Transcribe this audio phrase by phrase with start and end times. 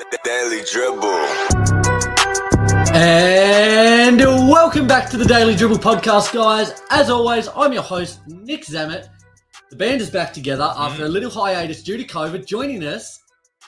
[0.00, 1.26] The Daily Dribble.
[2.96, 4.18] And
[4.48, 6.80] welcome back to the Daily Dribble podcast, guys.
[6.90, 9.10] As always, I'm your host, Nick Zammit.
[9.68, 11.12] The band is back together after a mm.
[11.12, 12.46] little hiatus due to COVID.
[12.46, 13.20] Joining us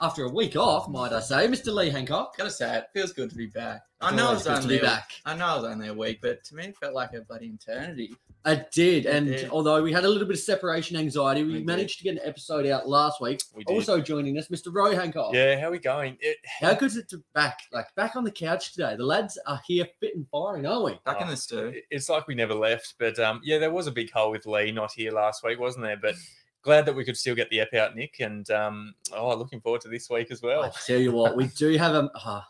[0.03, 1.73] after a week off, might I say, Mr.
[1.73, 2.37] Lee Hancock.
[2.37, 3.83] Gotta say, it feels good to be back.
[4.01, 5.11] I know it's good to only be back.
[5.25, 7.47] I know it was only a week, but to me it felt like a bloody
[7.55, 8.13] eternity.
[8.45, 9.49] It did, and did.
[9.51, 11.67] although we had a little bit of separation anxiety, we We did.
[11.67, 13.41] managed to get an episode out last week.
[13.55, 13.73] We did.
[13.73, 14.75] Also joining us, Mr.
[14.75, 15.33] Roy Hancock.
[15.33, 16.17] Yeah, how are we going?
[16.21, 18.97] It, How good is it to back, like back on the couch today?
[18.97, 20.99] The lads are here, fit and firing, aren't we?
[21.07, 21.73] Back in Oh, the stew.
[21.93, 24.73] it's like we never left, but um, yeah, there was a big hole with Lee
[24.73, 25.97] not here last week, wasn't there?
[26.03, 26.17] But
[26.63, 29.81] glad that we could still get the ep out, Nick, and um, oh, looking forward
[29.83, 30.63] to this week as well.
[30.65, 32.11] I tell you what, we do have a.
[32.17, 32.47] ah,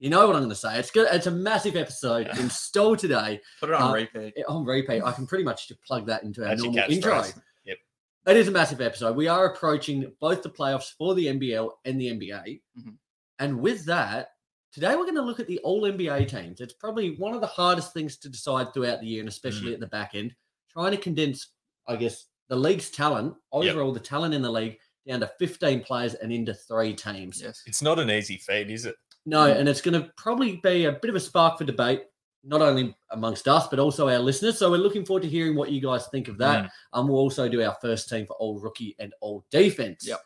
[0.00, 0.78] you know what I'm going to say?
[0.78, 1.08] It's good.
[1.12, 4.34] It's a massive episode installed today Put it on uh, repeat.
[4.48, 5.02] on repeat.
[5.02, 7.22] I can pretty much just plug that into our That's normal intro.
[7.64, 7.78] Yep.
[8.26, 9.16] It is a massive episode.
[9.16, 12.60] We are approaching both the playoffs for the NBL and the NBA.
[12.78, 12.94] Mhm.
[13.38, 14.30] And with that,
[14.72, 16.60] today we're going to look at the all NBA teams.
[16.60, 19.74] It's probably one of the hardest things to decide throughout the year, and especially Mm.
[19.74, 20.34] at the back end,
[20.70, 21.48] trying to condense,
[21.86, 23.72] I guess, the league's talent, Yep.
[23.74, 27.42] overall the talent in the league, down to 15 players and into three teams.
[27.42, 27.62] Yes.
[27.66, 28.96] It's not an easy feat, is it?
[29.26, 32.02] No, and it's going to probably be a bit of a spark for debate,
[32.42, 34.58] not only amongst us, but also our listeners.
[34.58, 36.64] So we're looking forward to hearing what you guys think of that.
[36.64, 36.70] Mm.
[36.92, 40.06] And we'll also do our first team for all rookie and all defense.
[40.06, 40.20] Yep.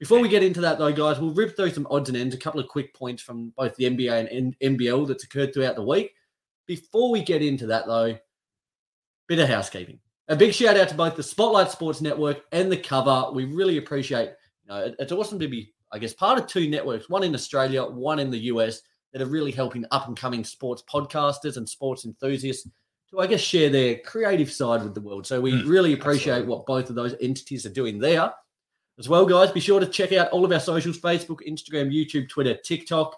[0.00, 2.38] Before we get into that, though, guys, we'll rip through some odds and ends, a
[2.38, 5.84] couple of quick points from both the NBA and N- NBL that's occurred throughout the
[5.84, 6.12] week.
[6.66, 8.18] Before we get into that, though,
[9.28, 10.00] bit of housekeeping.
[10.28, 13.30] A big shout out to both the Spotlight Sports Network and the cover.
[13.32, 14.30] We really appreciate.
[14.64, 17.34] You know, it- it's awesome to be, I guess, part of two networks, one in
[17.34, 21.68] Australia, one in the US, that are really helping up and coming sports podcasters and
[21.68, 22.66] sports enthusiasts
[23.10, 25.26] to, I guess, share their creative side with the world.
[25.26, 26.50] So we Mm, really appreciate absolutely.
[26.54, 28.32] what both of those entities are doing there.
[28.98, 32.28] As well, guys, be sure to check out all of our socials Facebook, Instagram, YouTube,
[32.28, 33.14] Twitter, TikTok.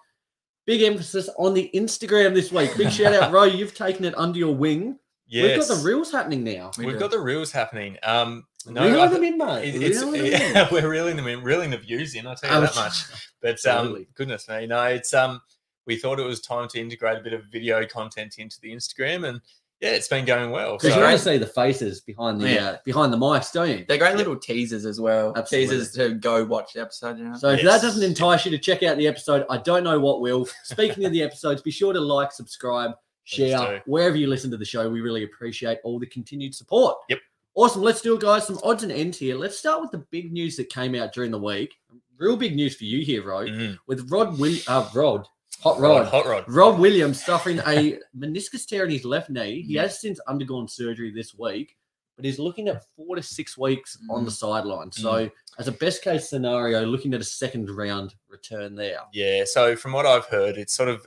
[0.67, 2.75] Big emphasis on the Instagram this week.
[2.77, 3.45] Big shout out, Ro.
[3.45, 4.99] You've taken it under your wing.
[5.27, 5.59] Yes.
[5.59, 6.71] We've got the reels happening now.
[6.79, 7.01] We We've do.
[7.01, 7.97] got the reels happening.
[8.03, 9.75] Um, no, Reel I them in, mate.
[9.75, 10.33] it- it's, Reel them in.
[10.33, 12.27] yeah, we're reeling them in, reeling the views in.
[12.27, 13.05] I'll tell you that much.
[13.43, 15.41] But um, goodness me, no, it's um,
[15.87, 19.29] we thought it was time to integrate a bit of video content into the Instagram,
[19.29, 19.39] and
[19.83, 20.79] yeah, it's been going well.
[20.79, 22.65] Because So, you want to see the faces behind the Yeah.
[22.71, 23.85] uh, behind the mics, don't you?
[23.87, 25.35] They're great little teasers as well.
[25.37, 25.69] Absolutely.
[25.77, 27.37] Teasers to go watch the episode, you know.
[27.37, 30.23] So if that doesn't entice you to check out the episode, I don't know what
[30.23, 30.47] will.
[30.63, 34.57] Speaking of the episodes, be sure to like, subscribe, Please share wherever you listen to
[34.57, 34.89] the show.
[34.89, 36.99] We really appreciate all the continued support.
[37.09, 37.19] Yep.
[37.57, 37.83] Awesome.
[37.83, 38.47] Let's do it, guys.
[38.47, 39.37] Some odds and ends here.
[39.37, 41.75] Let's start with the big news that came out during the week.
[42.19, 43.45] Real big news for you here, Ro.
[43.45, 43.79] Mhm.
[43.87, 45.27] With Rod Will uh, Rod
[45.63, 46.07] Hot Rod.
[46.07, 46.45] hot rod.
[46.49, 49.63] Rob Williams suffering a meniscus tear in his left knee.
[49.63, 49.81] He Mm.
[49.83, 51.77] has since undergone surgery this week,
[52.17, 54.93] but he's looking at four to six weeks on the sideline.
[54.93, 58.99] So, as a best case scenario, looking at a second round return there.
[59.13, 59.45] Yeah.
[59.47, 61.07] So from what I've heard, it's sort of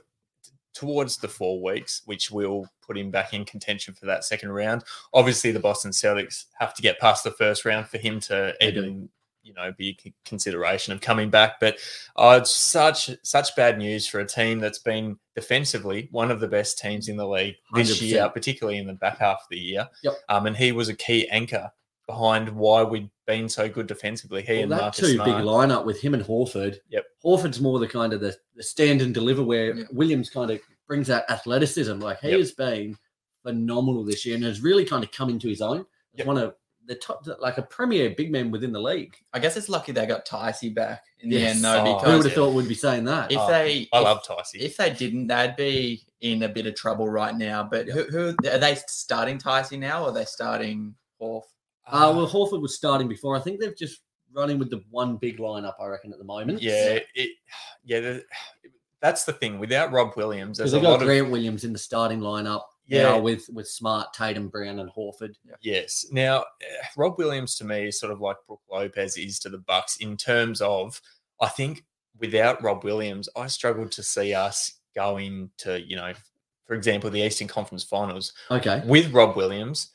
[0.78, 4.84] towards the four weeks, which will put him back in contention for that second round.
[5.12, 9.08] Obviously, the Boston Celtics have to get past the first round for him to even,
[9.42, 11.58] you know, be consideration of coming back.
[11.58, 11.78] But
[12.14, 16.46] uh, it's such such bad news for a team that's been defensively one of the
[16.46, 18.02] best teams in the league this 100%.
[18.02, 19.88] year, particularly in the back half of the year.
[20.04, 20.14] Yep.
[20.28, 21.72] Um, and he was a key anchor
[22.08, 24.42] behind why we'd been so good defensively.
[24.42, 25.26] He Well, and that Marcus two Smart.
[25.28, 26.78] big lineup with him and Horford.
[26.88, 27.04] Yep.
[27.24, 29.84] Horford's more the kind of the, the stand and deliver where Yeah.
[29.92, 30.58] Williams kind of
[30.88, 32.00] brings that athleticism.
[32.00, 32.38] Like he Yep.
[32.38, 32.96] has been
[33.44, 35.86] phenomenal this year and has really kind of come into his own.
[36.14, 36.26] Yep.
[36.26, 36.54] one of
[36.86, 39.14] the top, like a premier big man within the league.
[39.34, 42.24] I guess it's lucky they got Ticey back in the end, though, Oh, Who would
[42.24, 43.30] have thought we'd be saying that?
[43.30, 44.60] if Oh, they I if- love Ticey.
[44.60, 47.62] if they didn't, they'd be in a bit of trouble right now.
[47.62, 51.42] But who, who are they starting Ticey now, or are they starting Horf?
[51.90, 53.36] Uh, well, Horford was starting before.
[53.36, 54.00] I think they've just
[54.32, 55.74] running with the one big lineup.
[55.80, 56.60] I reckon at the moment.
[56.62, 57.30] Yeah, it,
[57.84, 58.18] yeah,
[59.00, 59.58] that's the thing.
[59.58, 62.62] Without Rob Williams, because there's a got lot of Grant Williams in the starting lineup.
[62.86, 63.14] Yeah.
[63.14, 65.34] Yeah, with with Smart, Tatum, Brown, and Horford.
[65.60, 66.06] yes.
[66.10, 69.58] Now, eh, Rob Williams to me is sort of like Brook Lopez is to the
[69.58, 70.98] Bucks in terms of
[71.40, 71.84] I think
[72.18, 76.14] without Rob Williams, I struggled to see us going to you know,
[76.66, 78.82] for example, the Eastern Conference Finals Okay.
[78.86, 79.90] with Rob Williams.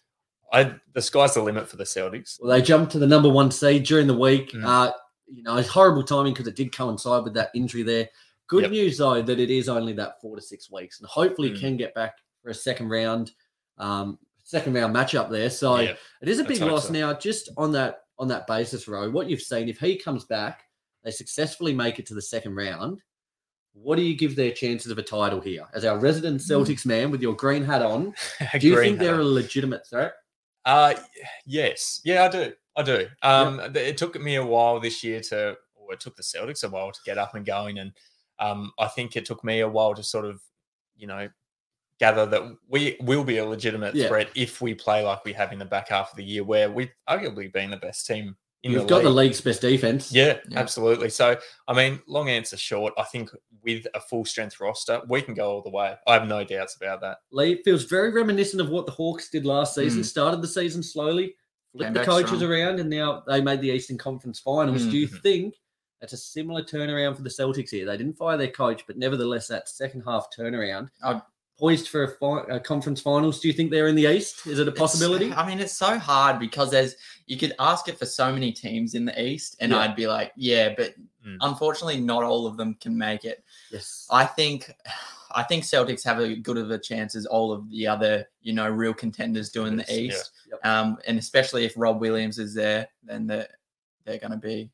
[0.54, 2.38] I the sky's the limit for the Celtics.
[2.40, 4.52] Well, they jumped to the number one seed during the week.
[4.52, 4.64] Mm.
[4.66, 4.94] Uh,
[5.28, 8.08] you know, it's horrible timing because it did coincide with that injury there.
[8.48, 8.72] Good Yep.
[8.72, 11.60] news though that it is only that four to six weeks, and hopefully Mm.
[11.60, 13.32] can get back for a second round,
[13.80, 15.50] um, second round matchup there.
[15.50, 16.94] So Yeah, it is a big loss so.
[16.94, 17.14] now.
[17.14, 20.66] Just on that on that basis, Ro, what you've seen, if he comes back,
[21.04, 23.02] they successfully make it to the second round.
[23.74, 25.66] What do you give their chances of a title here?
[25.74, 26.52] As our resident Hmm.
[26.52, 28.14] Celtics man with your green hat on,
[28.60, 30.14] do you think they're a legitimate threat?
[30.66, 30.96] Uh
[31.46, 32.54] yes, yeah, I do.
[32.76, 33.08] I do.
[33.22, 36.70] Um, it took me a while this year to, or it took the Celtics a
[36.70, 37.94] while to get up and going, and
[38.40, 40.42] Um, I think it took me a while to sort of,
[40.96, 41.30] you know,
[42.00, 44.08] gather that we will be a legitimate Yeah.
[44.08, 46.72] threat if we play like we have in the back half of the year, where
[46.72, 48.38] we've arguably been the best team
[48.72, 49.04] You've the got league.
[49.06, 50.12] the league's best defense.
[50.14, 50.60] Yeah, Yeah.
[50.60, 51.10] absolutely.
[51.10, 51.38] So,
[51.68, 53.30] I mean, long answer short, I think
[53.62, 55.96] with a full strength roster, we can go all the way.
[56.08, 57.18] I have no doubts about that.
[57.32, 60.02] Lee feels very reminiscent of what the Hawks did last season.
[60.02, 60.06] Mm.
[60.06, 61.36] Started the season slowly,
[61.76, 62.44] flipped the coaches strong.
[62.52, 64.84] around, and now they made the Eastern Conference Finals.
[64.86, 65.22] Do you Mhm.
[65.22, 65.56] think
[66.00, 67.86] that's a similar turnaround for the Celtics here?
[67.86, 71.22] They didn't fire their coach, but nevertheless, that second half turnaround, I'd-
[71.60, 73.40] poised for a, fi- a conference finals.
[73.40, 74.46] Do you think they're in the East?
[74.48, 75.32] Is it a It's- possibility?
[75.34, 76.96] I mean, it's so hard because there's
[77.26, 79.80] you could ask it for so many teams in the East, and Yeah.
[79.80, 80.94] I'd be like, yeah, but
[81.26, 81.38] Mm.
[81.42, 83.44] unfortunately, not all of them can make it.
[83.72, 84.06] yes.
[84.12, 84.74] I think,
[85.34, 88.52] I think Celtics have a good of a chance as all of the other, you
[88.54, 89.98] know, real contenders do in the Yes, yeah.
[90.02, 90.32] East.
[90.52, 90.66] Yep.
[90.66, 93.48] Um, and especially if Rob Williams is there, then they're
[94.06, 94.70] they're going to be,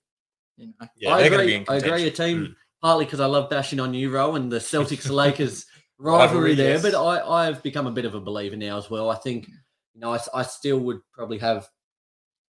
[0.58, 1.54] you know, Yeah, I they're going to agree.
[1.54, 2.02] be in I agree.
[2.02, 2.56] Your team Mm.
[2.82, 5.68] partly because I love bashing on you, Ro, and the Celtics Lakers
[6.00, 6.74] Rivalry, rivalry there.
[6.74, 6.82] yes.
[6.82, 9.10] But I, I've become a bit of a believer now as well.
[9.10, 9.48] I think,
[9.94, 11.68] you know, I, I still would probably have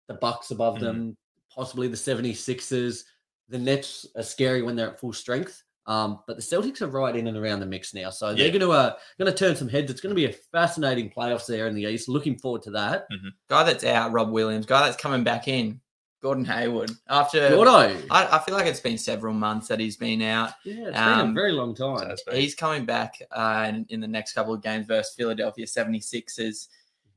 [0.07, 0.81] the Bucks above Mm.
[0.81, 1.17] them,
[1.53, 3.03] possibly the 76ers.
[3.49, 5.63] The Nets are scary when they're at full strength.
[5.85, 8.59] Um, but the Celtics are right in and around the mix now, so they're going
[8.59, 9.89] to uh, going to turn some heads.
[9.89, 12.09] It's going to be a fascinating playoffs there in the East.
[12.09, 13.07] Looking forward to that.
[13.49, 15.79] guy that's out, Rob Williams, guy that's coming back in,
[16.21, 16.91] Gordon Hayward.
[17.09, 17.71] After Gordo,
[18.09, 20.51] I, I feel like it's been several months that he's been out.
[20.63, 22.07] yeah, it's been a um, very long time.
[22.07, 22.35] That's big.
[22.35, 26.67] He's coming back uh, in, in the next couple of games versus Philadelphia 76ers.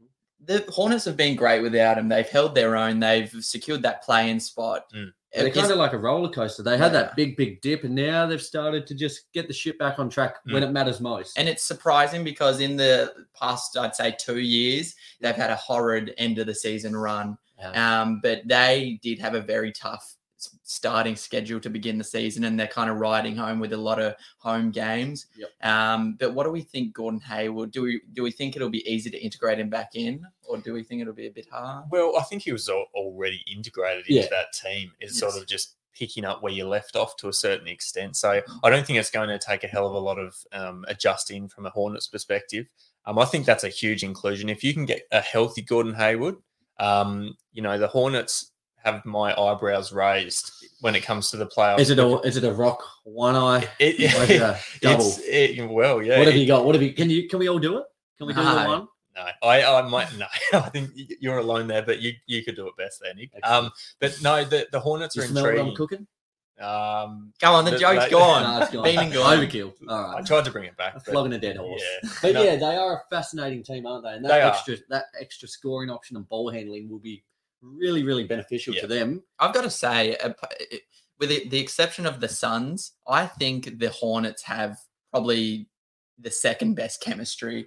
[0.03, 0.07] Mhm.
[0.45, 2.09] The Hornets have been great without him.
[2.09, 3.01] They've held their own.
[3.01, 4.91] They've secured that play-in spot.
[4.95, 5.13] Mm.
[5.33, 6.63] They're It's- kind of like a roller coaster.
[6.65, 7.03] They had Yeah.
[7.03, 10.11] that big, big dip, and now they've started to just get the ship back on
[10.11, 11.39] track when it matters most.
[11.39, 16.15] and it's surprising because in the past, I'd say two years, they've had a horrid
[16.19, 17.39] end of the season run.
[17.61, 18.01] Yeah.
[18.03, 20.17] Um, but they did have a very tough
[20.63, 24.01] starting schedule to begin the season, and they're kind of riding home with a lot
[24.01, 25.27] of home games.
[25.37, 25.51] Yep.
[25.63, 27.71] Um, but what do we think, Gordon Hayward?
[27.73, 30.73] Do we do we think it'll be easy to integrate him back in, or do
[30.73, 31.85] we think it'll be a bit hard?
[31.91, 34.23] Well, I think he was already integrated Yeah.
[34.23, 34.93] into that team.
[35.01, 38.17] It's sort of just picking up where you left off to a certain extent.
[38.17, 40.85] So I don't think it's going to take a hell of a lot of um,
[40.89, 42.67] adjusting from a Hornets perspective.
[43.05, 44.49] Um, I think that's a huge inclusion.
[44.49, 46.37] If you can get a healthy Gordon Hayward,
[46.81, 48.53] um, you know the Hornets
[48.85, 51.81] have my eyebrows raised when it comes to the playoffs.
[51.81, 53.69] Is it a is it a rock one eye?
[53.79, 55.13] It, Or is it a double?
[55.19, 56.19] it, well, yeah.
[56.19, 56.65] what have you got?
[56.65, 56.93] What have you?
[56.93, 57.29] Can you?
[57.29, 57.85] Can we all do it?
[58.19, 58.89] Can we do the one?
[59.17, 60.27] No, I, I might no.
[60.59, 60.91] I think
[61.21, 63.31] you're alone there, but you you could do it best there, Nick.
[63.43, 66.07] Um, but no, the, the Hornets You are smell what I'm intriguing.
[66.61, 67.11] Cooking?
[67.13, 68.43] Um, Come on, the The- joke's they- gone.
[68.43, 68.85] No, it's gone.
[68.85, 69.39] Been and gone.
[69.39, 69.73] Overkill.
[69.89, 70.95] All I tried to bring it back.
[70.95, 71.83] I'm flogging a dead horse.
[72.03, 72.11] Yeah.
[72.23, 74.13] But No, yeah, they are a fascinating team, aren't they?
[74.13, 74.51] And that They are.
[74.53, 77.25] extra that extra scoring option and ball handling will be
[77.63, 78.83] really, really beneficial Yeah.
[78.83, 79.23] to them.
[79.39, 80.33] I've got to say, uh,
[81.19, 84.79] with the, the exception of the Suns, I think the Hornets have
[85.13, 85.69] probably
[86.19, 87.67] the second best chemistry uh,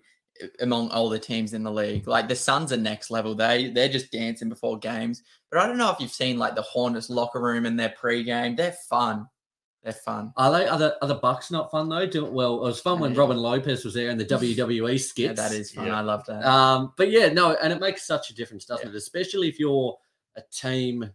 [0.59, 2.07] among all the teams in the league.
[2.07, 3.35] Like the Suns are next level.
[3.35, 5.23] They they're just dancing before games.
[5.51, 8.57] But I don't know if you've seen like the Hornets locker room and their pregame.
[8.57, 9.27] They're fun.
[9.83, 10.31] They're fun.
[10.37, 10.65] Are they?
[10.67, 12.05] Are the, are the Bucks not fun though?
[12.07, 13.19] Do, well, it was fun when Yeah.
[13.19, 15.17] Robin Lopez was there in the WWE skits.
[15.17, 15.87] Yeah, that is fun.
[15.87, 15.97] Yeah.
[15.97, 16.43] I love that.
[16.45, 18.93] Um, but yeah, no, and it makes such a difference, doesn't Yeah.
[18.93, 18.97] it?
[18.97, 19.97] Especially if you're
[20.37, 21.11] a team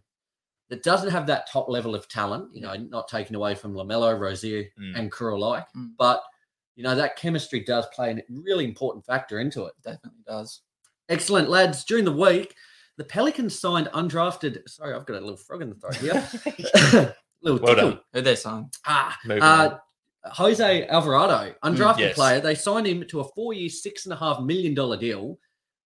[0.69, 4.17] that doesn't have that top level of talent, you know, not taken away from Lamelo,
[4.17, 4.99] Rozier, Mm.
[4.99, 5.93] and Crew alike, Mm.
[5.97, 6.21] but
[6.79, 9.73] you know that chemistry does play a really important factor into it.
[9.83, 10.61] Definitely does.
[11.09, 11.83] Excellent, lads.
[11.83, 12.55] During the week,
[12.95, 14.61] the Pelicans signed undrafted.
[14.65, 17.13] Sorry, I've got a little frog in the throat here.
[17.43, 17.91] little Well tickle.
[17.91, 17.99] done.
[18.13, 18.73] Who they signed?
[18.87, 19.77] Ah, uh,
[20.27, 22.15] Jose Alvarado, undrafted yes.
[22.15, 22.39] player.
[22.39, 25.37] They signed him to a four-year, six and a half million dollar deal.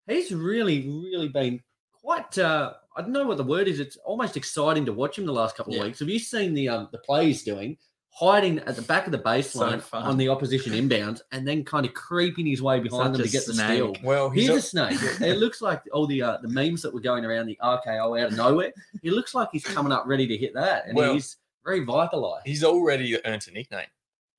[0.07, 2.37] He's really, really been quite.
[2.37, 3.81] Uh, I don't know what the word is.
[3.81, 6.01] It's almost exciting to watch him the last couple of weeks.
[6.01, 7.79] Have you seen the um, the play he's doing?
[8.15, 10.03] Hiding at the back of the baseline fun.
[10.03, 13.33] on the opposition inbounds, and then kind of creeping his way behind Such them to
[13.33, 13.97] get the steal.
[14.05, 14.99] well, he's He's al- a snake.
[15.23, 18.31] it looks like all the uh, the memes that were going around the RKO out
[18.33, 18.71] of nowhere.
[19.03, 22.47] He looks like he's coming up ready to hit that, and Well, he's very vitalized.
[22.47, 23.87] he's already earned a nickname,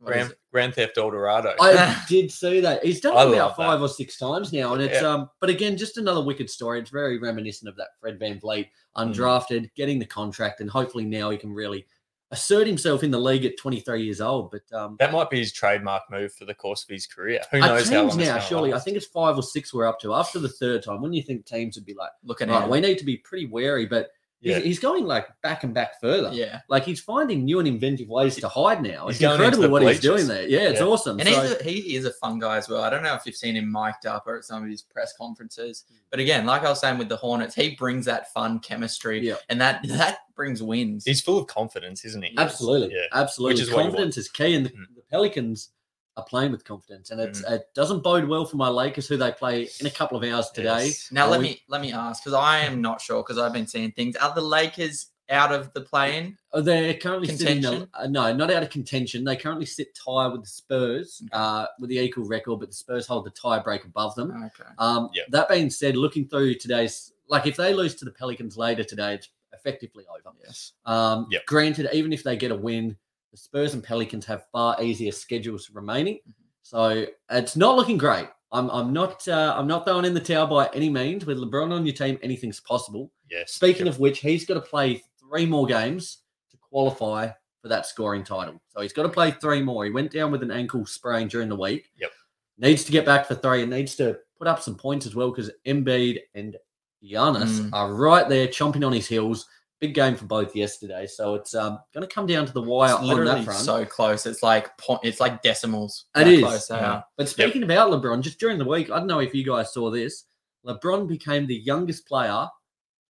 [0.03, 0.39] Grand, it?
[0.51, 1.56] Grand Theft Alvarado.
[1.60, 2.86] I did see that.
[2.86, 3.63] He's done it love about that.
[3.63, 5.08] five or six times now, and it's Yeah.
[5.10, 5.30] um.
[5.42, 6.80] But again, just another wicked story.
[6.80, 9.15] It's very reminiscent of that Fred VanVleet, Mm.
[9.15, 11.88] undrafted, getting the contract, and hopefully now he can really
[12.33, 14.51] assert himself in the league at 23 years old.
[14.51, 17.39] But um, that might be his trademark move for the course of his career.
[17.51, 19.43] Who our knows how long teams it's now, gonna surely, I think it's five or
[19.43, 21.01] six we're up to after the third time.
[21.01, 23.17] When do you think teams would be like, Looking right, at we need to be
[23.17, 24.09] pretty wary, but
[24.43, 24.55] Yeah.
[24.55, 26.31] He's, he's going like back and back further.
[26.33, 26.59] Yeah.
[26.69, 29.07] Like he's finding new and inventive ways to hide now.
[29.07, 30.47] It's going incredible the what he's doing there.
[30.47, 30.85] Yeah, it's Yeah.
[30.85, 31.19] awesome.
[31.19, 32.81] And So- he's a, he is a fun guy as well.
[32.83, 35.13] I don't know if you've seen him mic'd up or at some of his press
[35.17, 39.25] conferences, but again, like I was saying with the Hornets, he brings that fun chemistry,
[39.25, 39.35] Yeah.
[39.50, 41.05] and that that brings wins.
[41.05, 42.35] He's full of confidence, isn't he?
[42.38, 43.05] Absolutely, Yeah.
[43.13, 43.53] absolutely.
[43.55, 44.85] Which is what you confidence is key, and the, Mm.
[44.95, 45.69] the Pelicans
[46.15, 47.51] are playing with confidence, and it's, Mm.
[47.53, 50.50] it doesn't bode well for my Lakers, who they play in a couple of hours
[50.51, 50.86] today.
[50.88, 51.10] Yes.
[51.12, 53.67] now let we- me let me ask because I am not sure because I've been
[53.67, 54.15] seeing things.
[54.17, 56.38] Are the Lakers out of the play-in?
[56.51, 57.89] Oh, They're currently sitting Contention?
[57.93, 59.24] uh, no, not out of contention.
[59.24, 61.29] They currently sit tie with the Spurs Okay.
[61.32, 64.32] uh, with the equal record, but the Spurs hold the tie break above them.
[64.32, 64.70] Okay.
[64.77, 65.27] Um, Yep.
[65.29, 69.15] That being said, looking through today's, like if they lose to the Pelicans later today,
[69.15, 70.36] it's effectively over.
[70.43, 70.74] Yes.
[70.86, 71.46] Um, Yep.
[71.48, 72.98] Granted, even if they get a win,
[73.33, 76.33] the Spurs and Pelicans have far easier schedules remaining, Mhm.
[76.61, 78.27] so it's not looking great.
[78.51, 81.25] I'm, I'm not uh, I'm not throwing in the towel by any means.
[81.25, 83.11] With LeBron on your team, anything's possible.
[83.31, 83.51] Yes.
[83.53, 83.95] Speaking Yep.
[83.95, 86.19] of which, he's got to play three more games
[86.51, 87.29] to qualify
[87.63, 88.61] for that scoring title.
[88.69, 89.85] So he's got to play three more.
[89.85, 91.89] He went down with an ankle sprain during the week.
[91.97, 92.11] Yep.
[92.59, 95.31] Needs to get back for three and needs to put up some points as well
[95.31, 96.55] because Embiid and
[97.03, 97.69] Giannis Mm.
[97.73, 99.47] are right there chomping on his heels.
[99.83, 101.05] Big game for both yesterday.
[101.05, 103.59] So it's um, going to come down to the wire It's on that front.
[103.59, 104.25] so close.
[104.25, 104.69] It's like.
[105.03, 106.05] It's like decimals.
[106.15, 106.41] It is.
[106.41, 107.01] close they.
[107.17, 109.91] But speaking about LeBron, just during the week, I don't know if you guys saw
[109.91, 110.23] this.
[110.65, 112.47] LeBron became the youngest player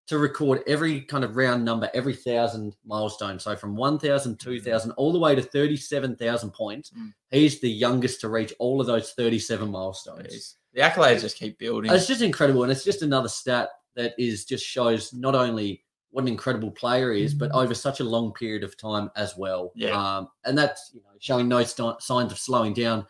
[0.08, 3.38] to record every kind of round number, every thousand milestone.
[3.38, 6.90] So from 1,000, 2,000, all the way to 37,000 points.
[6.90, 7.14] Mm.
[7.30, 10.34] He's the youngest to reach all of those 37 milestones.
[10.34, 10.56] Jeez.
[10.74, 11.92] The accolades just keep building.
[11.92, 12.64] It's just incredible.
[12.64, 15.84] And it's just another stat that is just shows not only
[16.14, 19.36] what an incredible player he is, but over such a long period of time as
[19.36, 19.72] well.
[19.76, 19.90] Yeah.
[20.18, 23.06] Um, and that's you know, showing no st- signs of slowing down,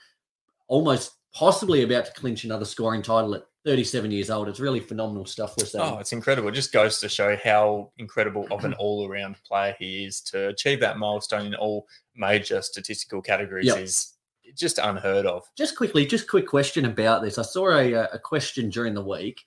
[0.68, 4.48] almost possibly about to clinch another scoring title at 37 years old.
[4.48, 5.84] It's really phenomenal stuff we're seeing.
[5.84, 6.50] Oh, it's incredible.
[6.50, 10.50] It just goes to show how incredible of an all around player he is to
[10.50, 13.78] achieve that milestone in all major statistical categories Yep.
[13.80, 14.14] is
[14.56, 15.44] just unheard of.
[15.58, 17.38] just quickly, just quick question about this.
[17.38, 19.42] I saw a, a question during the week.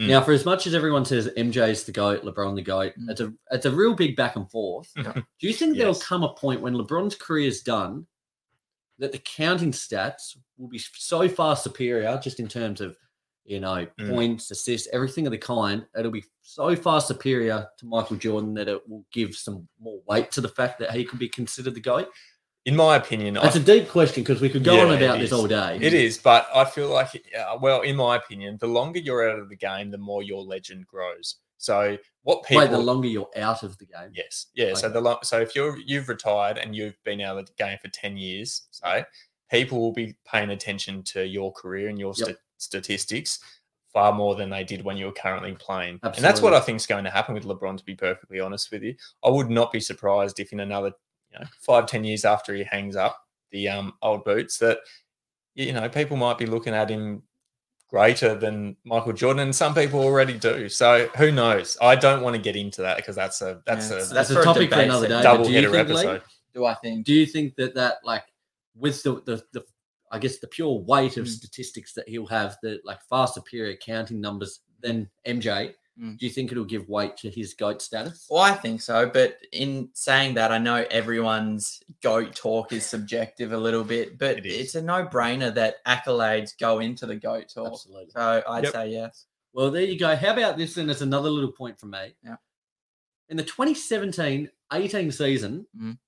[0.00, 0.08] Mm.
[0.08, 3.10] Now, for as much as everyone says MJ's the goat, LeBron the goat, Mm.
[3.10, 4.90] it's a it's a real big back and forth.
[4.96, 5.12] Yeah.
[5.12, 8.06] Do you think there'll come a point when LeBron's career is done
[8.98, 12.96] that the counting stats will be so far superior, just in terms of
[13.44, 14.10] you know Mm.
[14.10, 15.84] points, assists, everything of the kind?
[15.98, 20.30] It'll be so far superior to Michael Jordan that it will give some more weight
[20.32, 22.08] to the fact that he could be considered the goat.
[22.64, 25.02] In my opinion, I That's a deep question because we could go on Yeah, it
[25.02, 25.78] about this all day.
[25.80, 29.40] It is, but I feel like, uh, well, in my opinion, the longer you're out
[29.40, 31.36] of the game, the more your legend grows.
[31.58, 34.10] So what people, Wait, the longer you're out of the game.
[34.14, 34.74] yes, yeah.
[34.74, 37.78] So the lo- so if you're you've retired and you've been out of the game
[37.82, 39.02] for ten years, so
[39.50, 42.28] people will be paying attention to your career and your Yep.
[42.28, 43.40] sta- statistics
[43.92, 45.98] far more than they did when you were currently playing.
[46.02, 47.76] And that's what I think is going to happen with LeBron.
[47.76, 50.92] To be perfectly honest with you, I would not be surprised if in another,
[51.32, 53.18] you know, five ten years after he hangs up
[53.50, 54.78] the um, old boots, that
[55.54, 57.22] you know people might be looking at him
[57.88, 60.68] greater than Michael Jordan, and some people already do.
[60.68, 61.76] So who knows?
[61.80, 64.30] I don't want to get into that because that's a that's Yeah, a so That's
[64.30, 65.22] a a topic for another day.
[65.22, 66.22] double do you header think, Lee, episode.
[66.54, 67.04] Do I think?
[67.06, 68.24] do you think that that like
[68.74, 69.64] with the the, the
[70.10, 71.30] I guess the pure weight of Mm.
[71.30, 76.16] statistics that he'll have, the like far superior counting numbers than MJ, Mm.
[76.18, 78.26] do you think it'll give weight to his goat status?
[78.30, 79.04] Well, I think so.
[79.06, 84.38] But in saying that, I know everyone's goat talk is subjective a little bit, but
[84.38, 84.60] It is.
[84.60, 87.72] it's a no brainer that accolades go into the goat talk.
[87.72, 88.10] Absolutely.
[88.10, 88.72] So I'd Yep.
[88.72, 89.26] say yes.
[89.52, 90.16] Well, there you go.
[90.16, 90.78] How about this?
[90.78, 92.14] And it's another little point from me.
[92.24, 92.36] Yeah.
[93.28, 95.98] In the 2017-18 season, Mm.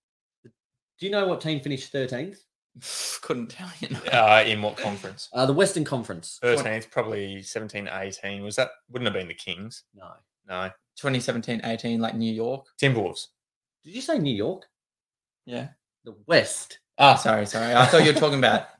[0.44, 2.38] do you know what team finished 13th?
[3.22, 3.88] Couldn't tell you.
[3.90, 3.98] no.
[4.10, 5.28] Uh, in what conference?
[5.32, 6.38] Uh, the Western Conference.
[6.42, 8.42] 13th, probably 17, 18.
[8.42, 9.84] Was that wouldn't have been the Kings?
[9.94, 10.10] No.
[10.48, 10.68] No.
[10.96, 12.66] 2017 18, like New York.
[12.80, 13.28] Timberwolves.
[13.84, 14.66] Did you say New York?
[15.46, 15.68] Yeah.
[16.04, 16.80] The West.
[16.98, 17.74] Oh, sorry, sorry.
[17.74, 18.66] I thought you were talking about.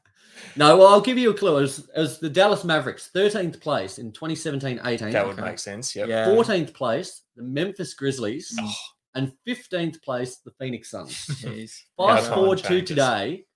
[0.57, 1.59] No, well, I'll give you a clue.
[1.59, 5.11] It was, the Dallas Mavericks, 13th place in 2017-18.
[5.11, 5.43] That would Okay.
[5.43, 5.97] make sense.
[5.97, 6.09] Yep.
[6.09, 6.27] Yeah.
[6.29, 8.73] 14th place, the Memphis Grizzlies, Mm.
[9.17, 11.13] and 15th place, the Phoenix Suns.
[11.41, 11.81] Jeez.
[11.97, 13.47] Fast time forward to today,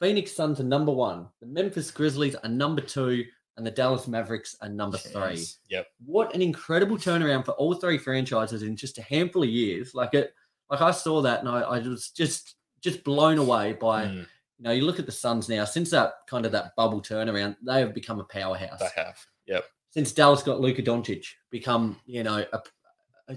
[0.00, 3.24] Phoenix Suns are number one, the Memphis Grizzlies are number two,
[3.56, 5.36] and the Dallas Mavericks are number three.
[5.36, 5.58] Jeez.
[6.04, 9.94] What an incredible turnaround for all three franchises in just a handful of years.
[9.94, 10.34] Like it,
[10.70, 14.26] like I saw that and I, I was just just blown away by Mm,
[14.58, 17.56] you know you look at the Suns now since that kind of that bubble turnaround
[17.64, 18.80] they have become a powerhouse.
[18.80, 19.18] they have.
[19.46, 19.64] Yep.
[19.90, 22.62] since Dallas got Luka Doncic, become you know a,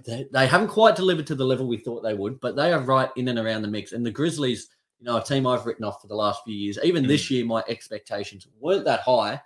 [0.05, 2.81] they, they haven't quite delivered to the level we thought they would, but they are
[2.81, 3.91] right in and around the mix.
[3.93, 4.67] And the Grizzlies,
[4.99, 6.79] you know, a team I've written off for the last few years.
[6.83, 9.39] Even this year, my expectations weren't that high,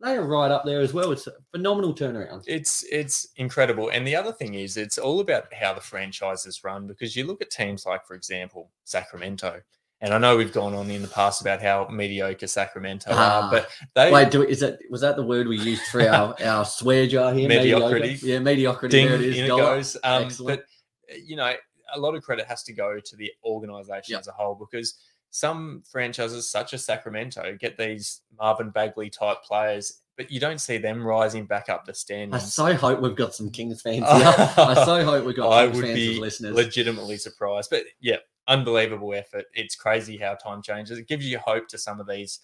[0.00, 1.10] they are right up there as well.
[1.12, 2.44] It's a phenomenal turnaround.
[2.46, 3.90] It's it's incredible.
[3.90, 7.42] And the other thing is it's all about how the franchises run because you look
[7.42, 9.60] at teams like, for example, Sacramento.
[10.00, 13.46] And I know we've gone on in the past about how mediocre Sacramento Ah.
[13.46, 16.36] are, but they Wait, do, is that was that the word we used for our,
[16.44, 17.48] our swear jar here?
[17.48, 18.10] Mediocrity.
[18.10, 18.26] Mediocre?
[18.26, 18.96] Yeah, mediocrity.
[18.96, 19.38] ding there it is.
[19.38, 19.96] it goes.
[20.04, 20.60] Um, Excellent.
[20.60, 21.52] but you know,
[21.94, 24.20] a lot of credit has to go to the organization Yep.
[24.20, 24.94] as a whole because
[25.30, 30.78] some franchises, such as Sacramento, get these Marvin Bagley type players, but you don't see
[30.78, 32.34] them rising back up the standings.
[32.42, 34.34] I so hope we've got some Kings fans here.
[34.56, 36.54] I so hope we've got I Kings would fans be listeners.
[36.56, 37.68] legitimately surprised.
[37.70, 38.16] But yeah,
[38.48, 39.44] unbelievable effort.
[39.52, 40.98] It's crazy how time changes.
[40.98, 42.40] It gives you hope to some of these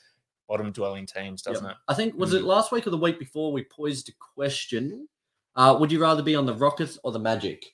[0.47, 1.77] bottom dwelling teams, doesn't it?
[1.89, 2.41] I think was Mm.
[2.41, 5.09] it last week or the week before we posed a question.
[5.57, 7.65] Uh, would you rather be on the Rockets or the Magic?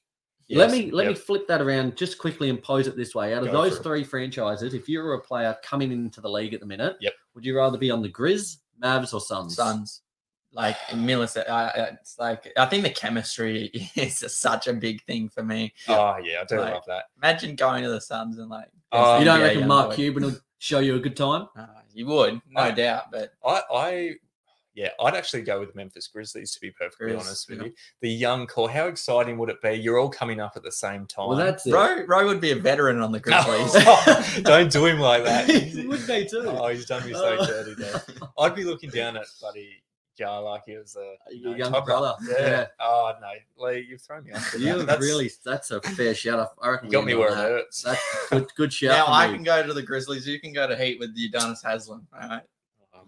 [0.58, 3.34] Let me let me flip that around just quickly and pose it this way.
[3.34, 6.54] Out of Go those three franchises, if you were a player coming into the league
[6.54, 7.12] at the minute, Yep.
[7.34, 9.54] would you rather be on the Grizz, Mavs, or Suns?
[9.56, 10.02] Suns.
[10.52, 15.28] Like Millicent, I, I- it's like I think the chemistry is such a big thing
[15.28, 15.72] for me.
[15.88, 17.04] Oh yeah, I do Like- love that.
[17.22, 19.94] Imagine going to the Suns and like Oh, You don't NBA reckon young Mark boy.
[19.96, 21.46] Cuban will show you a good time?
[21.56, 24.14] Uh, you would, no I- doubt, but I, I,
[24.80, 27.64] yeah, I'd actually go with Memphis Grizzlies to be perfectly Grizz, honest with yeah.
[27.66, 27.72] you.
[28.00, 29.72] The young core, how exciting would it be?
[29.72, 31.28] You're all coming up at the same time.
[31.28, 31.74] Well, that's it.
[31.74, 33.74] Roy, Roy would be a veteran on the Grizzlies.
[33.74, 35.50] No, don't do him like that.
[35.50, 36.44] He would be too.
[36.46, 38.02] Oh, he's done me so Uh, dirty there.
[38.38, 39.82] I'd be looking down at buddy
[40.18, 41.84] Ja like he was a you know, younger toddler.
[41.84, 42.48] brother, Yeah.
[42.48, 42.66] yeah.
[42.80, 44.54] Oh no, Lee, you've thrown me off.
[44.58, 44.98] You that.
[44.98, 46.52] Really, that's a fair shout.
[46.62, 47.82] I reckon you got me where on it hurts.
[47.82, 48.96] That's good, good shout.
[48.96, 49.34] now I you.
[49.34, 50.26] can go to the Grizzlies.
[50.26, 52.06] You can go to Heat with Udonis Haslem.
[52.18, 52.42] All right.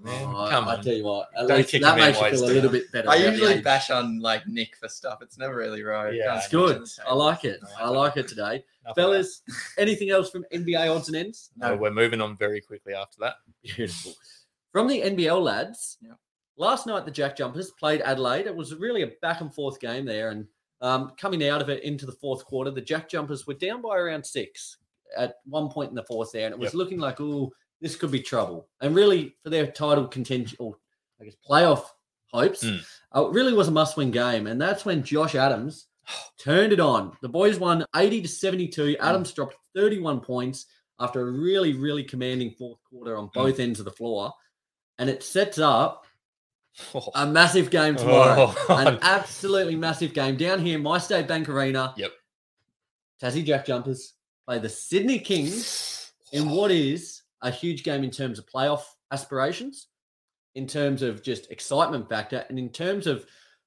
[0.00, 0.82] Oh, man, Oh, I- come I on.
[0.84, 2.90] tell you what, at Don't least kick that a makes you feel a little bit
[2.92, 3.08] better.
[3.10, 5.20] I about the usually bash on like Nick for stuff.
[5.22, 6.14] It's never really right.
[6.14, 6.88] Yeah, it's It's good.
[7.06, 7.60] I like it.
[7.62, 9.02] No, I like it today, Enough of that.
[9.02, 9.42] fellas.
[9.78, 11.50] Anything else from NBA odds and ends?
[11.56, 13.34] No, we're moving on very quickly after that.
[13.62, 14.12] Beautiful.
[14.72, 16.12] From the NBL lads, Yeah.
[16.56, 18.46] last night the Jack Jumpers played Adelaide.
[18.46, 20.46] It was really a back and forth game there, and
[20.80, 23.96] um, coming out of it into the fourth quarter, the Jack Jumpers were down by
[23.96, 24.78] around six
[25.16, 26.74] at one point in the fourth there, and it was Yep.
[26.74, 27.52] looking like, oh,
[27.82, 28.68] this could be trouble.
[28.80, 30.76] And really, for their title contention, or
[31.20, 31.84] I guess playoff
[32.32, 32.80] hopes, Mm.
[33.14, 35.88] uh, it really was a must-win game, and that's when Josh Adams
[36.38, 37.16] turned it on.
[37.20, 38.96] The boys won 80 to 72.
[38.98, 40.66] Adams dropped 31 points
[41.00, 44.32] after a really, really commanding fourth quarter on both ends of the floor.
[44.98, 46.04] And it sets up
[47.14, 48.54] a massive game tomorrow.
[48.68, 48.76] Oh.
[48.76, 51.92] An absolutely massive game down here in MyState Bank Arena.
[51.96, 52.12] Yep.
[53.20, 54.14] Tassie Jack Jumpers
[54.46, 59.88] play the Sydney Kings in what is a huge game in terms of playoff aspirations,
[60.54, 63.26] in terms of just excitement factor, and in terms of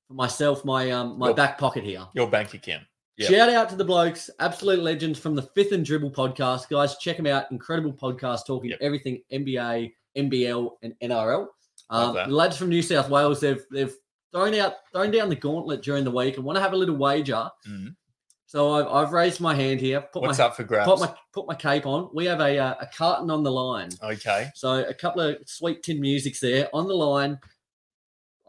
[0.09, 2.05] myself, my um my Your- back pocket here.
[2.13, 2.83] Your bank account.
[3.17, 3.31] Yep.
[3.31, 6.67] Shout out to the blokes, absolute legends from the Fifth and Dribble podcast.
[6.69, 7.49] Guys, check them out.
[7.49, 8.79] Incredible podcast talking Yep.
[8.81, 11.47] everything NBA, NBL, and NRL.
[11.89, 13.95] Um, the lads from New South Wales, they've they've
[14.33, 16.97] thrown out thrown down the gauntlet during the week and want to have a little
[16.97, 17.49] wager.
[17.67, 17.95] Mhm.
[18.55, 19.99] So I've, I've raised my hand here.
[19.99, 20.87] Put What's my up for grabs?
[20.87, 22.09] put my put my cape on.
[22.13, 23.89] We have a uh, a carton on the line.
[24.01, 24.47] okay.
[24.55, 27.37] So a couple of sweet tin musics there on the line.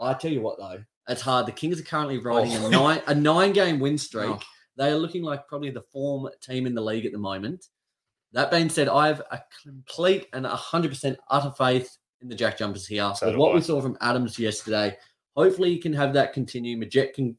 [0.01, 1.47] I tell you what though, it's hard.
[1.47, 2.67] The Kings are currently riding Oh.
[2.67, 4.31] a nine a nine game win streak.
[4.31, 4.41] Oh.
[4.77, 7.67] They are looking like probably the form team in the league at the moment.
[8.33, 12.59] That being said, I have a complete and hundred percent utter faith in the Jack
[12.59, 13.11] Jumpers here.
[13.17, 13.55] So what I.
[13.57, 14.97] we saw from Adams yesterday,
[15.35, 16.77] hopefully you can have that continue.
[16.79, 17.37] Magette can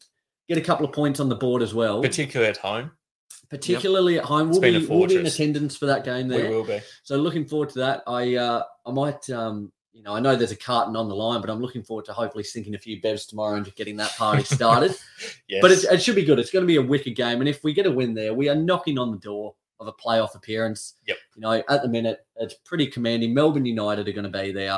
[0.48, 2.02] get a couple of points on the board as well.
[2.02, 2.92] Particularly at home.
[3.50, 6.50] Particularly at home, we'll be, we'll be in attendance for that game there.
[6.50, 6.82] We will be.
[7.04, 8.04] So looking forward to that.
[8.06, 11.40] I uh, I might um, you know I know there's a carton on the line,
[11.40, 14.44] but I'm looking forward to hopefully sinking a few bevs tomorrow and getting that party
[14.56, 14.98] started.
[15.48, 15.62] Yes.
[15.62, 16.40] But it should be good.
[16.40, 18.50] It's going to be a wicked game, and if we get a win there, we
[18.50, 20.96] are knocking on the door of a playoff appearance.
[21.08, 21.18] Yep.
[21.36, 23.34] You know, at the minute, it's pretty commanding.
[23.34, 24.78] Melbourne United are going to be there.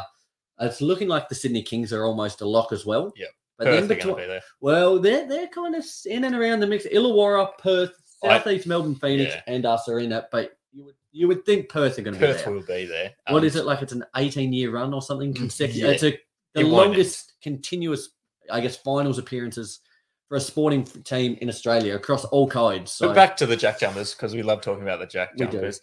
[0.59, 3.13] It's looking like the Sydney Kings are almost a lock as well.
[3.15, 3.29] Yep.
[3.59, 4.41] But Perth then between, to be there.
[4.61, 6.85] well, they're they're kind of in and around the mix.
[6.87, 7.91] Illawarra, Perth,
[8.23, 9.41] I- Southeast Melbourne, Phoenix, Yeah.
[9.53, 10.25] and us are in it.
[10.31, 12.53] But you would you would think Perth are going to be Perth there.
[12.53, 13.11] will be there.
[13.27, 13.81] What Um, is it like?
[13.81, 15.83] It's an 18 year run or something consecutive.
[15.83, 15.91] yeah.
[15.91, 16.11] It's a,
[16.53, 18.09] the It won't longest continuous,
[18.49, 19.81] I guess, finals appearances
[20.29, 22.91] for a sporting team in Australia across all codes.
[22.93, 25.81] So But back to the Jack Jumpers because we love talking about the Jack Jumpers.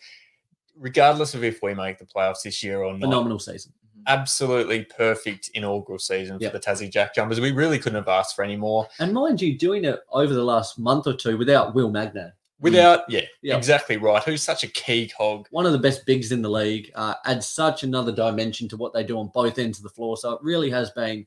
[0.79, 3.73] Regardless of if we make the playoffs this year or not, phenomenal season.
[4.07, 6.53] Absolutely perfect inaugural season Yep.
[6.53, 7.41] for the Tassie Jack Jumpers.
[7.41, 8.87] We really couldn't have asked for any more.
[8.99, 13.01] And mind you, doing it over the last month or two without Will Magnay, Without,
[13.11, 13.59] yeah, Yep.
[13.59, 14.23] exactly right.
[14.23, 15.47] Who's such a key cog?
[15.51, 18.95] one of the best bigs in the league, uh, adds such another dimension to what
[18.95, 20.17] they do on both ends of the floor.
[20.17, 21.27] So it really has been,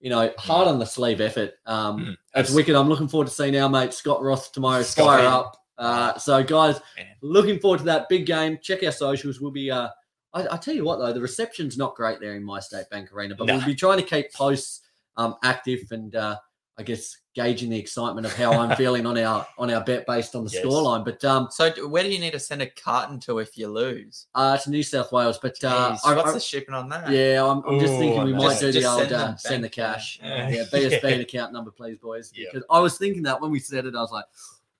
[0.00, 1.54] you know, hard on the sleeve effort.
[1.66, 2.74] Um, Mm, It's wicked.
[2.74, 5.22] I'm looking forward to seeing our mate Scott Roth tomorrow Scotty.
[5.22, 5.56] fire up.
[5.76, 7.06] Uh, so, guys, Man.
[7.20, 8.58] looking forward to that big game.
[8.62, 9.40] Check our socials.
[9.40, 9.88] We'll be uh,
[10.34, 13.34] I, I tell you what though, the reception's not great there in MyState Bank Arena,
[13.36, 13.56] but No.
[13.56, 14.80] we'll be trying to keep posts
[15.16, 16.36] um, active and uh,
[16.76, 20.34] I guess gauging the excitement of how I'm feeling on our on our bet based
[20.34, 20.64] on the Yes.
[20.64, 21.04] scoreline.
[21.04, 24.26] But um, So where do you need to send a carton to if you lose?
[24.34, 27.10] uh, to New South Wales, but uh, Jeez, I, what's I- the shipping on that?
[27.10, 28.58] yeah, I'm, I'm just thinking we might know.
[28.60, 30.18] do the Just old send them uh, send the cash.
[30.20, 30.48] Yeah.
[30.48, 32.32] Yeah, BSB account number, please, boys.
[32.34, 32.48] Yeah.
[32.52, 34.24] Because I was thinking that when we said it, I was like,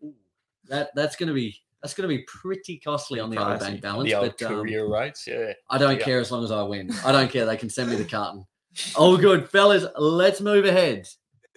[0.03, 0.15] Ooh,
[0.69, 4.09] that that's gonna be that's gonna be pretty costly on the old bank balance.
[4.09, 5.53] The old but um, career rates, yeah.
[5.69, 6.05] I don't Yeah.
[6.05, 6.91] care as long as I win.
[7.05, 7.45] I don't care.
[7.45, 8.47] They can send me the carton.
[8.97, 9.85] All good, fellas.
[9.99, 11.07] Let's move ahead.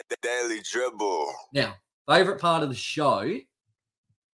[0.10, 1.34] The Daily Dribble.
[1.54, 1.76] Now,
[2.10, 3.22] favorite part of the show,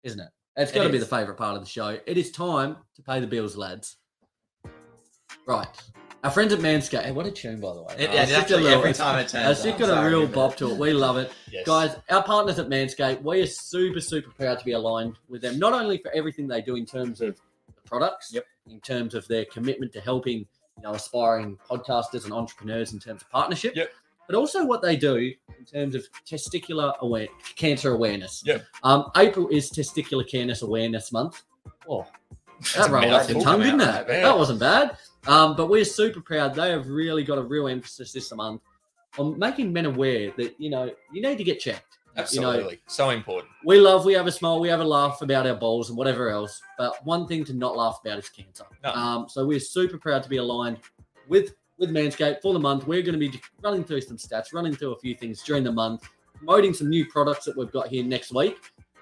[0.01, 0.29] isn't it?
[0.56, 1.08] It's It got to be is.
[1.08, 1.99] the favorite part of the show.
[2.08, 3.97] It is time to pay the bills, lads.
[5.45, 5.67] Right.
[6.24, 7.04] Our friends at Manscaped.
[7.04, 7.96] Hey, what a tune, by the way.
[7.98, 9.66] It, it it's just a actually little- every time it turns.
[9.66, 10.78] It's got a real bop to it.
[10.78, 11.32] We love it.
[11.52, 11.66] Yes.
[11.66, 15.60] Guys, our partners at Manscaped, we are super, super proud to be aligned with them,
[15.60, 17.36] not only for everything they do in terms of
[17.68, 18.46] the products, Yep.
[18.70, 20.40] in terms of their commitment to helping
[20.78, 23.90] you know aspiring podcasters and entrepreneurs in terms of partnership, Yep.
[24.26, 25.16] but also what they do
[25.60, 28.42] in terms of testicular aware cancer awareness.
[28.46, 28.64] Yep.
[28.84, 31.42] Um, April is Testicular Cancer Awareness Month.
[31.90, 32.08] Oh,
[32.60, 33.42] That's that rolled off mouthful.
[33.44, 34.08] tongue, didn't it?
[34.08, 34.98] That wasn't bad.
[35.28, 36.56] Um, but we're super proud.
[36.56, 38.62] They have really got a real emphasis this month
[39.18, 42.00] on making men aware that you know you need to get checked.
[42.32, 42.80] You know, Absolutely.
[42.86, 43.52] so important.
[43.66, 46.30] we love, we have a smile, we have a laugh about our balls and whatever
[46.30, 46.62] else.
[46.78, 48.66] But one thing to not laugh about is cancer.
[48.84, 48.92] No.
[48.92, 50.78] Um, so we're super proud to be aligned
[51.28, 52.86] with with Manscaped for the month.
[52.86, 55.72] We're going to be running through some stats, running through a few things during the
[55.72, 58.58] month, promoting some new products that we've got here next week.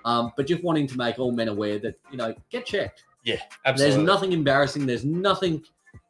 [0.06, 3.04] Um, but just wanting to make all men aware that you know get checked.
[3.24, 3.96] Yeah, absolutely.
[3.98, 4.86] There's nothing embarrassing.
[4.86, 5.64] There's nothing,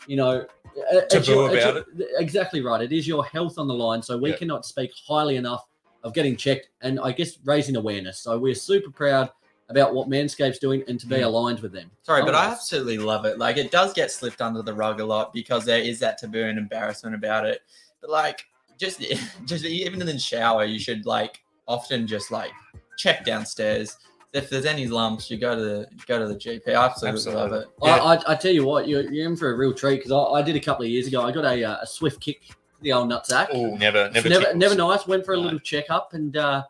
[0.08, 0.46] you know,
[0.92, 1.86] it's Taboo it's about
[2.18, 2.82] Exactly right.
[2.82, 4.38] It is your health on the line, so we Yeah.
[4.38, 5.66] cannot speak highly enough
[6.04, 8.20] of getting checked and I guess raising awareness.
[8.20, 9.30] So we're super proud
[9.70, 11.26] about what Manscaped's doing and to be Mm.
[11.26, 11.90] aligned with them.
[12.02, 13.38] Sorry, but I absolutely love it.
[13.38, 16.44] Like it does get slipped under the rug a lot because there is that taboo
[16.44, 17.62] and embarrassment about it.
[18.02, 18.46] But like
[18.78, 19.00] just
[19.46, 22.52] just even in the shower, you should like often just like
[22.98, 23.98] check downstairs.
[24.34, 26.70] If there's any lumps, you go to the go to the GP.
[26.70, 27.68] I absolutely, love it.
[27.84, 27.96] I, Yeah.
[28.04, 30.42] I, I tell you what, you're, you're in for a real treat because I, I
[30.42, 31.22] did a couple of years ago.
[31.22, 33.48] I got a, uh, a swift kick to the old nutsack.
[33.52, 35.06] Oh, never, never, never, never nice.
[35.06, 35.44] Went for a No.
[35.44, 36.64] little checkup, and uh,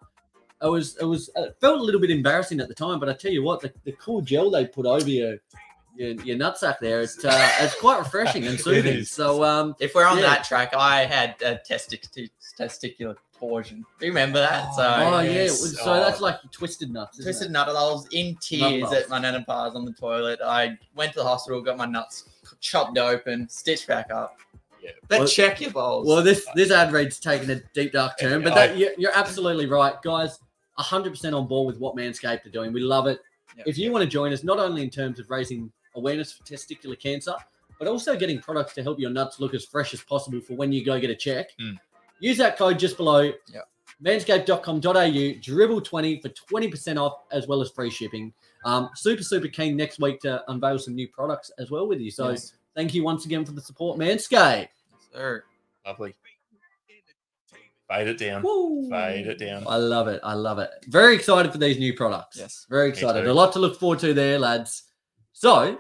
[0.64, 3.00] it was it was it felt a little bit embarrassing at the time.
[3.00, 5.38] But I tell you what, the, the cool gel they put over your
[5.96, 8.98] your, your nutsack there, it's uh, it's quite refreshing and soothing.
[9.00, 9.12] is.
[9.12, 10.24] So um, If we're on Yeah.
[10.24, 13.86] that track, I had a testic- testicular torsion.
[14.00, 14.74] Do you remember that?
[14.76, 15.60] So oh yeah, yes.
[15.78, 15.96] so Oh.
[16.00, 17.20] that's like twisted nuts.
[17.20, 17.52] Isn't twisted it?
[17.52, 17.68] nut.
[17.70, 18.94] I was in tears love.
[18.94, 20.40] at my nana pa's on the toilet.
[20.46, 24.38] I went to the hospital, got my nuts chopped open, stitched back up.
[24.82, 24.92] Yeah.
[25.08, 26.08] But Well- check your balls.
[26.08, 29.16] Well, this this ad read's taken a deep dark turn, but I- that, you're, you're
[29.16, 30.40] absolutely right, guys.
[30.80, 32.72] 100% on board with what Manscaped are doing.
[32.74, 33.20] We love it.
[33.58, 33.68] Yep.
[33.68, 36.98] If you want to join us, not only in terms of raising awareness for testicular
[37.00, 37.34] cancer,
[37.78, 40.72] but also getting products to help your nuts look as fresh as possible for when
[40.72, 41.78] you go get a check, Mm.
[42.22, 43.32] Use that code just below.
[43.54, 43.68] Yep.
[44.04, 48.34] Manscaped.com.au, dribble20 for 20% off as well as free shipping.
[48.66, 52.10] Um, super, super keen next week to unveil some new products as well with you.
[52.10, 54.70] So Yes, thank you once again for the support, Manscaped.
[55.14, 55.44] sir.
[55.86, 56.16] Lovely.
[57.90, 58.42] Fade it down.
[58.42, 58.90] Woo.
[58.90, 59.66] Fade it down.
[59.68, 60.22] I love it.
[60.24, 60.70] I love it.
[60.88, 62.38] Very excited for these new products.
[62.38, 62.66] Yes.
[62.70, 63.28] Very excited.
[63.28, 64.84] A lot to look forward to there, lads.
[65.34, 65.78] So,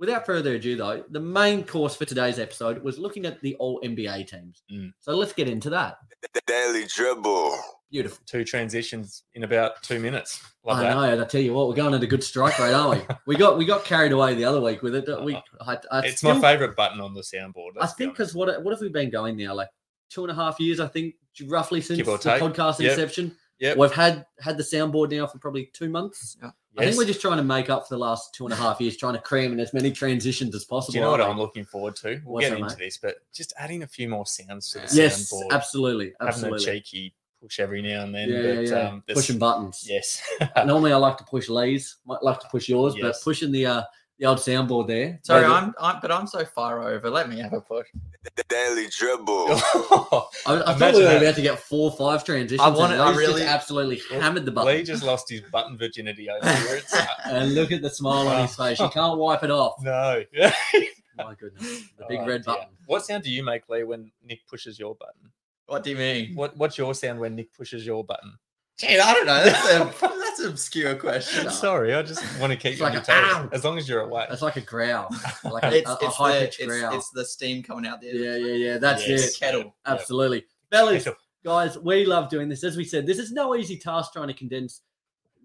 [0.00, 3.80] without further ado, though, the main course for today's episode was looking at the all
[3.82, 4.64] NBA teams.
[4.72, 4.92] Mm.
[4.98, 5.98] So let's get into that.
[6.34, 7.56] The Daily Dribble.
[7.90, 8.18] Beautiful.
[8.26, 10.42] Two transitions in about two minutes.
[10.64, 10.90] Love I that.
[10.94, 11.02] know.
[11.02, 13.14] and I tell you what, we're going at a good strike rate, aren't we?
[13.26, 15.08] We got we got carried away the other week with it.
[15.24, 17.72] We, I, I It's still- my favorite button on the soundboard.
[17.80, 19.54] I think because what what have we been going now?
[19.54, 19.68] Like
[20.08, 21.14] two and a half years, I think,
[21.46, 22.90] roughly since the podcast Yep.
[22.92, 23.36] inception.
[23.58, 23.76] Yep.
[23.76, 26.36] We've had had the soundboard now for probably two months.
[26.78, 28.80] I think we're just trying to make up for the last two and a half
[28.80, 30.92] years, trying to cram in as many transitions as possible.
[30.92, 32.20] Do you know what I'm looking forward to?
[32.24, 32.84] We'll What's get that, into mate?
[32.84, 35.50] this, but just adding a few more sounds to the Yes, soundboard.
[35.52, 38.28] absolutely, Having a cheeky push every now and then.
[38.28, 38.88] yeah, but, yeah, yeah.
[38.88, 39.84] Um, pushing buttons.
[39.88, 40.22] Yes.
[40.64, 41.96] Normally, I like to push Lee's.
[42.06, 43.82] Might like to push yours, but pushing the uh,
[44.20, 45.18] the old soundboard there.
[45.22, 47.08] Sorry, Maybe- I'm, I'm but I'm so far over.
[47.10, 47.88] Let me have a push.
[48.36, 49.46] The Daily Dribble.
[49.50, 52.60] I, I thought we were about to get four five transitions.
[52.60, 54.72] I and wanted- I Lee's just really- absolutely Well, hammered the button.
[54.76, 56.82] Lee just lost his button virginity over here.
[56.94, 58.78] Uh, and look at the smile on his face.
[58.78, 59.82] You can't wipe it off.
[59.82, 60.22] no.
[61.16, 62.54] My goodness, the big Oh, red dear.
[62.54, 62.68] button.
[62.86, 65.30] What sound do you make, Lee, when Nick pushes your button?
[65.66, 66.34] What do you mean?
[66.34, 68.38] What What's your sound when Nick pushes your button?
[68.80, 69.44] Gee, I don't know.
[69.44, 71.44] That's a that's an obscure question.
[71.44, 71.50] No.
[71.50, 73.48] Sorry, I just want to keep It's you on your toes.
[73.52, 74.28] As long as you're awake.
[74.30, 75.08] It's like a growl,
[75.44, 76.94] like a, It's, a, a it's, high the, pitched it's, growl.
[76.94, 78.14] it's the steam coming out there.
[78.14, 78.78] yeah, yeah, yeah.
[78.78, 79.34] That's Yes.
[79.36, 79.38] it.
[79.38, 79.74] Kettle.
[79.84, 80.46] Absolutely.
[80.70, 81.06] Fellas,
[81.44, 82.64] guys, we love doing this.
[82.64, 84.80] As we said, this is no easy task trying to condense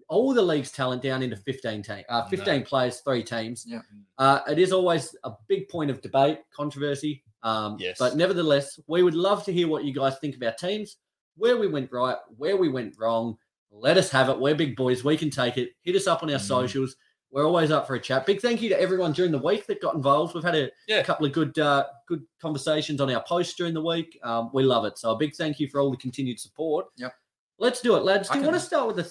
[0.08, 2.60] all the league's talent down into 15 team, uh, No.
[2.62, 3.64] players, three teams.
[3.66, 3.80] Yeah.
[4.18, 7.24] Uh, it is always a big point of debate, controversy.
[7.42, 7.96] Um, Yes.
[7.98, 10.96] But nevertheless, we would love to hear what you guys think of our teams,
[11.36, 13.36] where we went right, where we went wrong.
[13.70, 14.38] Let us have it.
[14.38, 15.04] We're big boys.
[15.04, 15.70] We can take it.
[15.82, 16.42] Hit us up on our Mhm.
[16.48, 16.96] socials.
[17.30, 18.24] We're always up for a chat.
[18.24, 20.34] Big thank you to everyone during the week that got involved.
[20.34, 21.02] We've had a Yeah.
[21.02, 24.18] couple of good uh, good conversations on our posts during the week.
[24.22, 24.96] Um, we love it.
[24.98, 26.86] So a big thank you for all the continued support.
[26.96, 27.12] Yep.
[27.58, 28.28] Let's do it, lads.
[28.28, 29.02] Do I you can- want to start with the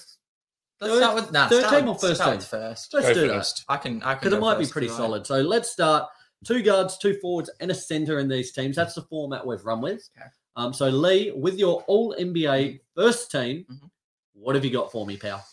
[0.82, 2.40] Let's Third- start with nah, third start team with- or first team?
[2.42, 2.94] first.
[2.94, 3.64] Let's Go do first.
[3.70, 5.26] I can I can because it might be pretty solid.
[5.26, 6.10] So let's start.
[6.44, 8.76] Two guards, two forwards, and a center in these teams.
[8.76, 10.10] That's the format we've run with.
[10.18, 10.28] Okay.
[10.56, 13.90] Um, so Lee, with your All NBA first team, Mhm.
[14.34, 15.46] what have you got for me, pal?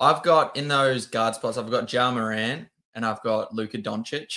[0.00, 1.56] I've got in those guard spots.
[1.56, 4.30] I've got Ja Morant and I've got Luka Doncic.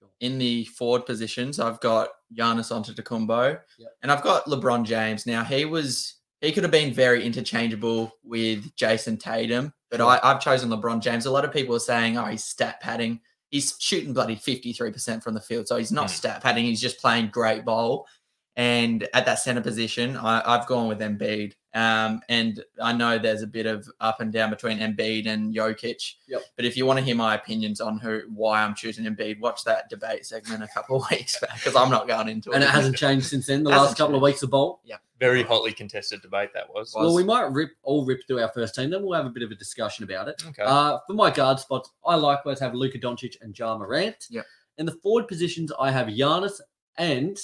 [0.00, 0.08] Sure.
[0.20, 3.96] In the forward positions, I've got Giannis Antetokounmpo, Yep.
[4.02, 5.26] and I've got LeBron James.
[5.26, 10.06] Now he was he could have been very interchangeable with Jayson Tatum, but Sure.
[10.08, 11.24] I, I've chosen LeBron James.
[11.24, 13.20] A lot of people are saying, "Oh, he's stat padding."
[13.50, 16.16] He's shooting bloody fifty three percent from the field, so he's not Hmm.
[16.16, 16.64] stat padding.
[16.64, 18.08] He's just playing great ball.
[18.54, 21.54] And at that center position, I, I've gone with Embiid.
[21.74, 26.16] Um, and I know there's a bit of up and down between Embiid and Jokic.
[26.28, 26.42] Yep.
[26.56, 29.64] But if you want to hear my opinions on who why I'm choosing Embiid, watch
[29.64, 32.56] that debate segment a couple of weeks back because I'm not going into it.
[32.56, 32.66] And it.
[32.66, 33.64] it hasn't changed since then.
[33.64, 34.80] The Hasn't last couple of weeks of bowl.
[34.84, 34.96] Yeah.
[35.18, 36.92] Very hotly contested debate that was.
[36.94, 38.90] Well, we might rip all rip through our first team.
[38.90, 40.42] Then we'll have a bit of a discussion about it.
[40.46, 40.62] Okay.
[40.62, 44.26] Uh, for my guard spots, I likewise have Luka Doncic and Ja Morant.
[44.28, 44.44] Yep.
[44.78, 46.60] In the forward positions, I have Giannis
[46.98, 47.38] and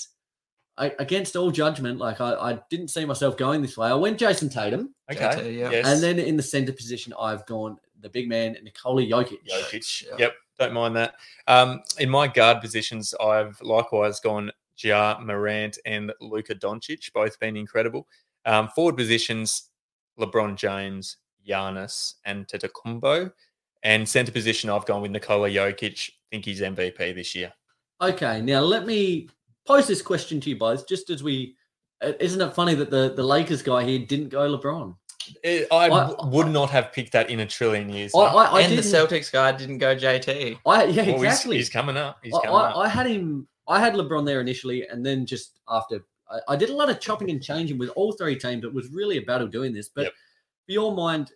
[0.78, 3.88] I, against all judgment, like I, I didn't see myself going this way.
[3.88, 5.24] I went Jayson Tatum, okay.
[5.24, 5.70] JT, yeah.
[5.70, 5.86] Yes.
[5.86, 9.38] and then in the center position, I've gone the big man Nikola Jokic.
[9.50, 10.06] Jokic.
[10.06, 10.16] Yeah.
[10.18, 11.14] Yep, don't mind that.
[11.46, 17.56] Um, in my guard positions, I've likewise gone Ja Morant and Luka Doncic, both been
[17.56, 18.06] incredible.
[18.44, 19.70] Um, forward positions,
[20.18, 23.32] LeBron James, Giannis, Antetokounmpo.
[23.82, 26.10] And center position, I've gone with Nikola Jokic.
[26.30, 27.52] Think he's MVP this year.
[28.00, 29.28] Okay, now let me
[29.68, 31.54] pose this question to you both, just as we.
[32.02, 34.96] uh, Isn't it funny that the, the Lakers guy here didn't go LeBron?
[35.44, 38.12] Eh, I I- w- would not have picked that in a trillion years.
[38.14, 40.58] I, I, I and the Celtics guy didn't go JT.
[40.66, 41.56] I, yeah, Well, he's- exactly.
[41.58, 42.18] he's, coming up.
[42.22, 42.76] He's I, coming I, up.
[42.76, 43.46] I had him.
[43.68, 46.00] I had LeBron there initially, and then just after,
[46.30, 48.64] I, I did a lot of chopping and changing with all three teams.
[48.64, 49.90] It was really a battle doing this.
[49.90, 50.12] But Yep.
[50.66, 51.32] for your mind,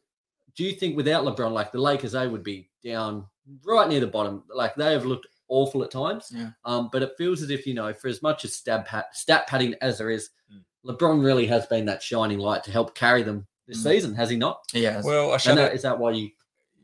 [0.57, 3.27] do you think without LeBron, like the Lakers, they would be down
[3.67, 4.43] right near the bottom?
[4.55, 6.33] Like they have looked awful at times.
[6.35, 6.51] Yeah.
[6.65, 9.47] Um, but it feels as if you know, for as much as stab pat, stat
[9.47, 10.63] padding as there is, Mm.
[10.85, 13.83] LeBron really has been that shining light to help carry them this Mm.
[13.85, 14.61] season, has he not?
[14.73, 15.01] Yeah.
[15.05, 15.61] well, I And shudder.
[15.63, 16.31] that, is that why you?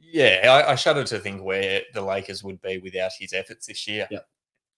[0.00, 3.86] Yeah, I, I shudder to think where the Lakers would be without his efforts this
[3.88, 4.06] year.
[4.10, 4.26] Yep.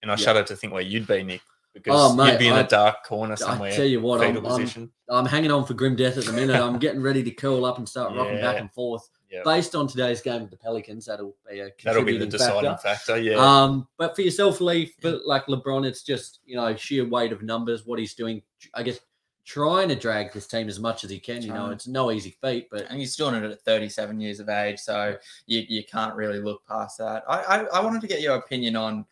[0.03, 0.21] And I Yep.
[0.25, 1.43] shudder to think where you'd be, Nick,
[1.75, 4.23] because Oh, mate, you'd be in I- a dark corner I somewhere, tell you what,
[4.23, 4.93] I'm, I'm.
[5.09, 6.57] I'm hanging on for grim death at the minute.
[6.57, 9.09] I'm getting ready to curl up and start rocking back and forth.
[9.31, 9.45] Yep.
[9.45, 12.88] Based on today's game with the Pelicans, that'll be a That'll be the deciding factor.
[12.88, 13.19] factor.
[13.21, 13.37] Yeah.
[13.37, 17.43] Um, but for yourself, Lee, for like LeBron, it's just you know sheer weight of
[17.43, 17.87] numbers.
[17.87, 18.43] What he's doing,
[18.75, 18.99] I guess,
[19.45, 21.43] trying to drag this team as much as he can.
[21.43, 24.49] You know, it's no easy feat, but and he's doing it at 37 years of
[24.49, 25.16] age, so
[25.47, 27.23] you, you can't really look past that.
[27.29, 29.07] I, I I wanted to get your opinion on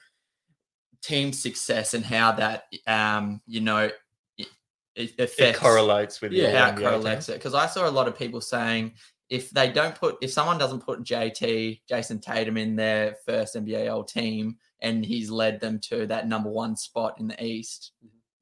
[1.01, 3.95] team success and how that um you know it,
[4.37, 4.49] it
[4.97, 8.19] it affects correlates with Yeah, how it correlates it because I saw a lot of
[8.19, 8.95] people saying
[9.31, 13.93] if they don't put if someone doesn't put JT Jayson Tatum in their first NBA
[13.93, 17.93] All team and he's led them to that number one spot in the East,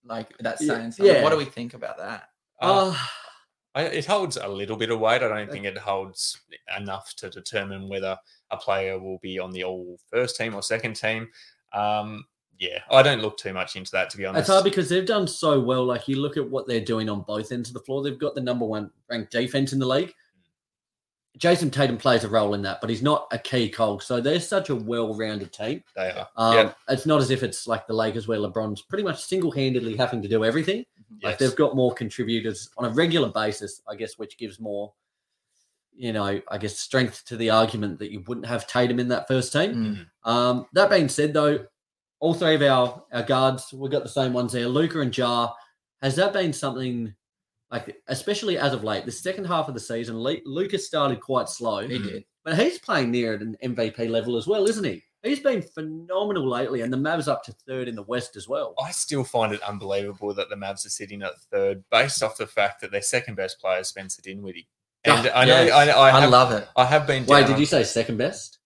[0.04, 1.14] like that's Yeah, saying something.
[1.16, 1.22] yeah.
[1.22, 2.28] What do we think about that?
[2.60, 2.96] Uh, uh,
[3.74, 5.22] I, it holds a little bit of weight.
[5.22, 6.40] I don't think it holds
[6.78, 8.16] enough to determine whether
[8.50, 11.28] a player will be on the all first team or second team.
[11.72, 12.24] Um,
[12.58, 14.40] yeah, I don't look too much into that to be honest.
[14.42, 15.84] it's hard because they've done so well.
[15.84, 18.02] Like you look at what they're doing on both ends of the floor.
[18.02, 20.14] They've got the number one ranked defense in the league.
[21.38, 24.02] Jayson Tatum plays a role in that, but he's not a key cog.
[24.02, 25.82] So they're such a well-rounded team.
[25.94, 26.28] they are.
[26.36, 29.96] Um, yeah, It's not as if it's like the Lakers where LeBron's pretty much single-handedly
[29.96, 30.84] having to do everything.
[31.22, 34.92] Like they've got more contributors on a regular basis, I guess, which gives more,
[35.94, 39.28] you know, I guess strength to the argument that you wouldn't have Tatum in that
[39.28, 40.06] first team.
[40.24, 40.30] Mm.
[40.30, 41.66] Um, that being said, though,
[42.18, 44.68] all three of our, our guards, we've got the same ones there.
[44.68, 45.52] Luka and Ja.
[46.02, 47.14] Has that been something
[47.70, 51.48] like, especially as of late, the second half of the season, Le- Luka started quite
[51.48, 52.24] slow, He did.
[52.44, 55.02] but he's playing near at an MVP level as well, isn't he?
[55.22, 58.74] He's been phenomenal lately, and the Mavs up to third in the West as well.
[58.80, 62.46] I still find it unbelievable that the Mavs are sitting at third, based off the
[62.46, 64.68] fact that their second best player is Spencer Dinwiddie.
[65.04, 66.68] And I know, Yes, I, I, I have, love it.
[66.76, 67.26] I have been.
[67.26, 68.58] Wait, did on- you say second best?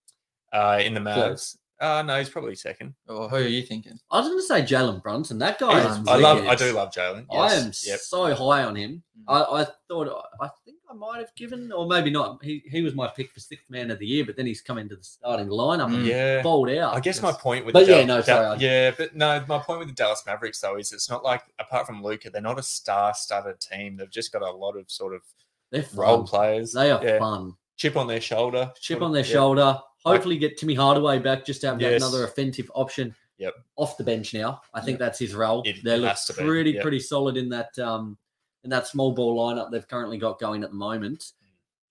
[0.53, 1.13] uh, in the Mavs?
[1.15, 1.57] Close.
[1.81, 2.93] Uh, no, he's probably second.
[3.07, 3.99] Well, who are you thinking?
[4.11, 5.39] I was going to say Jalen Brunson.
[5.39, 6.07] That guy is.
[6.07, 6.45] I love.
[6.45, 7.25] I do love Jalen.
[7.31, 7.99] I am Yep.
[7.99, 9.01] so high on him.
[9.19, 9.23] Mm.
[9.27, 10.07] I, I thought
[10.39, 12.43] I think I might have given, or maybe not.
[12.43, 14.77] He he was my pick for sixth man of the year, but then he's come
[14.77, 16.05] into the starting lineup and Mm.
[16.05, 16.41] Yeah.
[16.43, 16.93] bowled out.
[16.95, 19.15] I guess my point with But the yeah, Dal- no, Dal- sorry, I- yeah, but
[19.15, 22.29] no, my point with the Dallas Mavericks though is it's not like apart from Luka,
[22.29, 23.97] they're not a star-studded team.
[23.97, 25.21] They've just got a lot of sort of
[25.71, 26.73] They're role players.
[26.73, 27.17] They are Yeah.
[27.17, 27.55] fun.
[27.77, 28.71] Chip on their shoulder.
[28.79, 29.31] Chip sort on of- their yeah.
[30.05, 32.01] Hopefully, get Timmy Hardaway back just to have Yes.
[32.01, 33.15] another offensive option.
[33.37, 33.55] Yep.
[33.75, 34.61] Off the bench now.
[34.73, 35.63] I think that's his role.
[35.65, 36.81] It- they look has to be, pretty yeah.
[36.81, 38.17] pretty solid in that um
[38.63, 41.31] in that small ball lineup they've currently got going at the moment.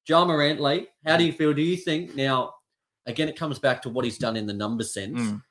[0.07, 1.53] Ja Morant, Lee, how do you feel?
[1.53, 2.55] Do you think now?
[3.07, 5.19] Again, it comes back to what he's done in the number sense.
[5.21, 5.43] Mm.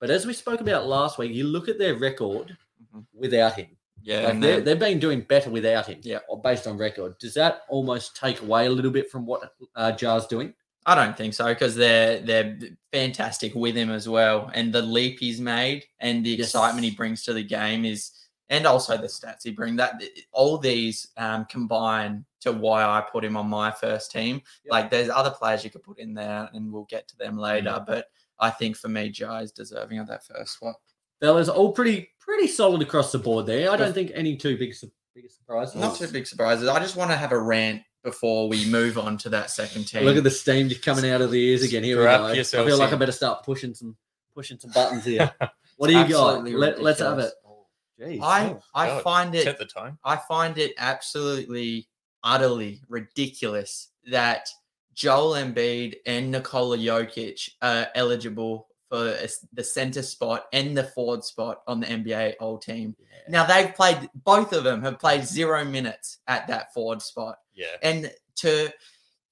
[0.00, 2.56] But as we spoke about last week, you look at their record
[2.94, 3.04] Mhm.
[3.12, 3.76] without him.
[4.02, 6.00] Yeah, Like they're, they've been doing better without him.
[6.02, 6.20] Yeah.
[6.28, 9.92] or Based on record, does that almost take away a little bit from what uh,
[9.92, 10.54] Ja's doing?
[10.84, 12.58] I don't think so because they're they're
[12.92, 16.48] fantastic with him as well, and the leap he's made and the Yes.
[16.48, 18.10] excitement he brings to the game is,
[18.48, 19.76] and also the stats he brings.
[19.76, 24.42] That all these um, combine to why I put him on my first team.
[24.64, 24.72] Yep.
[24.72, 27.70] Like there's other players you could put in there, and we'll get to them later.
[27.70, 27.86] Mm.
[27.86, 28.06] But
[28.40, 30.74] I think for me, Ja is deserving of that first spot.
[31.20, 33.70] Fellas, all pretty pretty solid across the board there.
[33.70, 35.76] I don't think any too big su- big surprises.
[35.76, 36.66] Not too big surprises.
[36.68, 40.04] I just want to have a rant before we move on to that second team.
[40.04, 41.84] Look at the steam just coming out of the ears again.
[41.84, 42.30] Here Strap we go.
[42.30, 43.96] I yourselves feel like I better start pushing some
[44.34, 45.30] pushing some buttons here.
[45.78, 46.44] What do you It's got?
[46.44, 47.32] Let, let's have it.
[47.32, 47.34] ridiculous.
[47.44, 47.66] Oh,
[48.00, 48.22] jeez.
[48.22, 48.62] I oh.
[48.72, 49.98] I God, find it Set the tone.
[50.04, 51.88] I find it absolutely,
[52.22, 54.48] utterly ridiculous that
[54.94, 59.16] Joel Embiid and Nikola Jokic are eligible for
[59.54, 62.94] the center spot and the forward spot on the NBA All Team.
[63.28, 67.76] Now they've played, both of them have played zero minutes at that forward spot, Yeah.
[67.82, 68.70] and to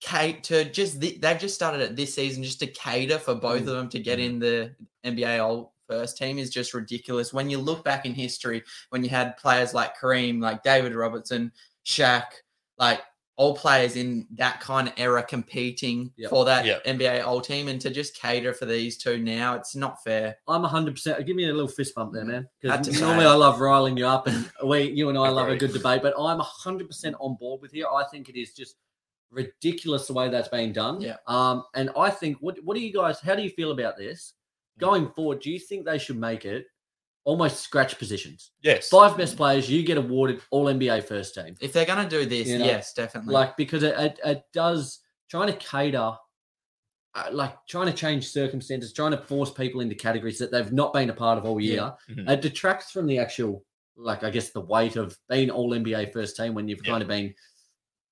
[0.01, 3.63] Kate to just th- they've just started it this season just to cater for both
[3.65, 3.69] Mm.
[3.69, 7.33] of them to get in the NBA All First Team is just ridiculous.
[7.33, 11.53] When you look back in history, when you had players like Kareem, like David Robertson,
[11.85, 12.25] Shaq,
[12.79, 13.03] like
[13.41, 16.29] all players in that kind of era competing Yep.
[16.29, 16.85] for that Yep.
[16.85, 20.37] NBA All Team, and to just cater for these two now, it's not fair.
[20.47, 21.25] I'm 100%.
[21.25, 22.47] Give me a little fist bump there, man.
[22.61, 23.29] Because normally it.
[23.29, 26.03] I love riling you up, and we, you and I love a good debate.
[26.03, 27.87] But I'm 100% on board with here.
[27.87, 28.77] I think it is just
[29.31, 31.01] ridiculous the way that's being done.
[31.01, 31.17] Yeah.
[31.27, 31.65] Um.
[31.75, 33.21] And I think what what do you guys?
[33.21, 34.35] How do you feel about this
[34.79, 35.41] going forward?
[35.41, 36.67] Do you think they should make it
[37.25, 38.53] almost scratch positions?
[38.63, 38.89] Yes.
[38.89, 41.55] Five best players, you get awarded All NBA first team.
[41.61, 43.35] If they're gonna do this, You know, yes, definitely.
[43.35, 46.13] like because it, it, it does trying to cater
[47.15, 50.93] uh, like trying to change circumstances trying to force people into categories that they've not
[50.93, 52.15] been a part of all year Yeah.
[52.15, 52.31] Mhm.
[52.31, 53.65] it detracts from the actual
[53.97, 56.91] like i guess the weight of being all nba first team when you've Yeah.
[56.93, 57.35] kind of been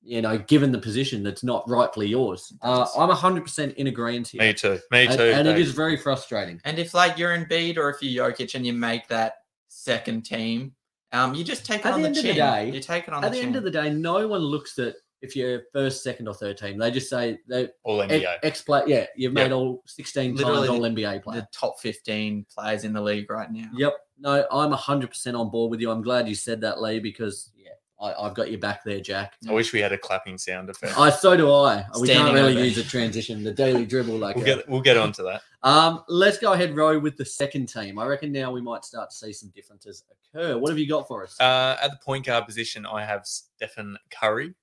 [0.02, 4.40] you know given the position that's not rightfully yours uh, i'm 100% in agreement here
[4.40, 4.78] Me too.
[4.92, 5.22] Me too.
[5.22, 5.66] and it Dave.
[5.66, 8.72] is very frustrating And if like you're in Embiid or if you're Jokic and you
[8.72, 9.34] make that
[9.68, 10.72] second team,
[11.12, 13.08] um, you just take it At on the the, end of the day- you take
[13.08, 15.62] it on at the, the end of the day no one looks at if you're
[15.72, 18.36] first second or third team they just say they all ex, NBA.
[18.44, 19.42] ex play yeah you've Yeah.
[19.44, 23.00] made all 16 Literally times all the- nba players the top 15 players in the
[23.02, 23.68] league right now.
[23.74, 23.94] Yep.
[24.20, 25.90] No, I'm 100% on board with you.
[25.92, 29.34] I'm glad you said that, Lee, because, yeah, I, I've got your back there, Jack.
[29.48, 30.96] I wish we had a clapping sound effect.
[30.98, 31.84] I So do I.
[32.00, 34.16] We can't really use a transition, the daily dribble.
[34.16, 34.56] like We'll that.
[34.58, 35.42] get we'll get onto that.
[35.64, 37.98] Um, Let's go ahead, Row, with the second team.
[37.98, 40.56] I reckon now we might start to see some differences occur.
[40.56, 41.38] What have you got for us?
[41.40, 44.54] Uh, at the point guard position, I have Stephen Curry.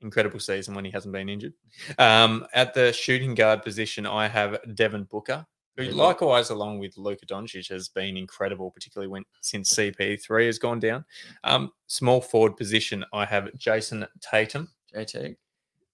[0.00, 1.54] Incredible season when he hasn't been injured.
[1.98, 5.44] Um, at the shooting guard position, I have Devin Booker,
[5.78, 10.80] who likewise, along with Luka Doncic, has been incredible, particularly when since CP3 has gone
[10.80, 11.04] down.
[11.44, 14.68] Um, small forward position, I have Jayson Tatum.
[14.94, 15.36] JT.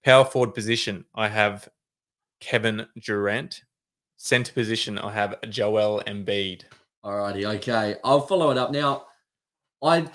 [0.05, 1.69] Power forward position, I have
[2.41, 3.63] Kevin Durant.
[4.17, 6.63] Center position, I have Joel Embiid.
[7.05, 7.97] Alrighty, okay.
[8.05, 8.71] I'll follow it up.
[8.71, 9.07] Now,
[9.83, 10.07] I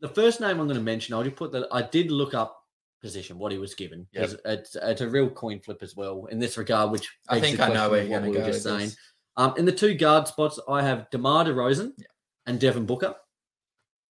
[0.00, 2.62] the first name I'm going to mention, I'll just put that I did look up
[3.00, 4.06] position, what he was given.
[4.12, 4.22] Yep.
[4.22, 7.58] 'cause It's, it's a real coin flip as well in this regard, which I think
[7.60, 8.46] I know where you're going to go.
[8.46, 8.78] just saying.
[8.80, 8.96] this.
[9.36, 12.06] Um, in the two guard spots, I have DeMar DeRozan Yeah.
[12.46, 13.14] and Devin Booker.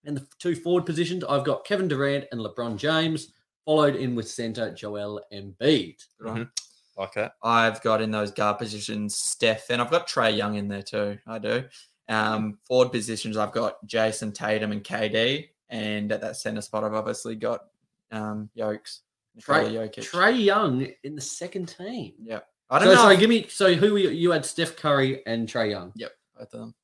[0.04, 3.32] In the two forward positions, I've got Kevin Durant and LeBron James,
[3.64, 5.96] followed in with center Joel Embiid.
[6.18, 6.44] Good one.
[6.44, 6.50] Mhm.
[6.96, 7.32] Like that.
[7.42, 11.18] I've got in those guard positions Steph, and I've got Trae Young in there too.
[11.26, 11.64] I do.
[12.08, 16.94] Um, forward positions, I've got Jayson Tatum and KD, and at that center spot, I've
[16.94, 17.66] obviously got
[18.12, 19.02] um, Yokes.
[19.40, 22.14] Trae, Trae Young in the second team.
[22.22, 22.48] Yep.
[22.70, 23.00] I don't So know.
[23.02, 23.46] sorry, give me.
[23.48, 24.44] So who were you, you had?
[24.44, 25.92] Steph Curry and Trae Young.
[25.96, 26.74] Yep, both of them.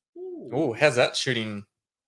[0.53, 1.65] Oh, how's that shooting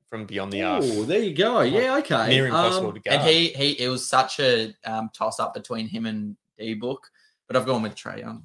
[0.10, 0.84] from beyond the arc?
[0.86, 1.62] Oh, there you go.
[1.62, 2.30] Yeah, okay.
[2.30, 3.20] Near impossible Um, to guard.
[3.22, 7.08] And he he it was such a um, toss up between him and D Book,
[7.47, 8.43] but I've gone with Trae Young.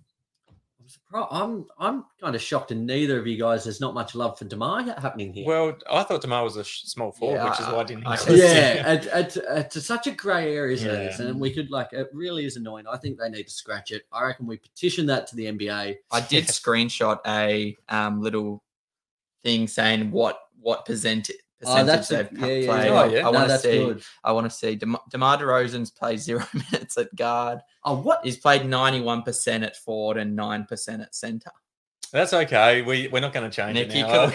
[0.91, 1.29] Surprised.
[1.31, 3.65] I'm I'm kind of shocked, and neither of you guys.
[3.65, 5.47] There's not much love for Demar happening here.
[5.47, 8.07] Well, I thought Demar was a small forward, Yeah, which is why I didn't.
[8.07, 8.87] I- I yeah, him.
[8.99, 11.19] it, it, it's such a grey area, isn't it?
[11.21, 12.87] And we could like it really is annoying.
[12.87, 14.03] I think they need to scratch it.
[14.13, 15.97] I reckon we petition that to the NBA.
[16.11, 18.63] I did screenshot a um, little
[19.43, 21.31] thing saying what what percent
[21.67, 22.85] Oh, that's a, they've yeah, yeah, played.
[22.87, 23.01] yeah.
[23.01, 23.19] Oh, yeah.
[23.19, 23.79] I No, want to see.
[23.85, 24.03] good.
[24.25, 24.77] I want to see.
[24.77, 27.61] Dem- Demar Derozan's played zero minutes at guard.
[27.85, 28.21] Oh, what?
[28.25, 31.51] He's played ninety one percent at forward and nine percent at center.
[32.13, 32.83] That's okay.
[32.83, 34.33] We we're not going to change Nick, it now.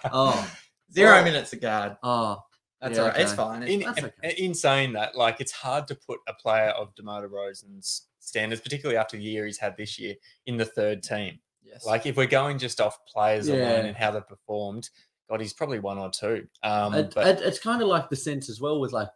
[0.04, 0.34] Oh.
[0.34, 0.52] oh,
[0.92, 1.96] Zero minutes at guard.
[2.02, 2.38] oh,
[2.80, 3.20] That's Yeah, all right.
[3.20, 3.62] It's fine.
[3.62, 3.80] It's in.
[3.80, 4.34] That's okay.
[4.38, 8.98] in saying that, like it's hard to put a player of Demar Derozan's standards, particularly
[8.98, 10.14] after the year he's had this year,
[10.46, 11.38] in the third team.
[11.64, 11.84] Yes.
[11.84, 13.56] Like if we're going just off players Yeah.
[13.56, 14.88] alone and how they've performed,
[15.28, 16.46] God, he's probably one or two.
[16.62, 19.08] Um, it, but it- it's kind of like the sense as well with like,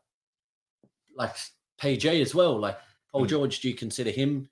[1.14, 1.36] like
[1.80, 2.58] PG as well.
[2.58, 2.78] Like
[3.12, 3.28] Paul Mm.
[3.28, 4.48] George, do you consider him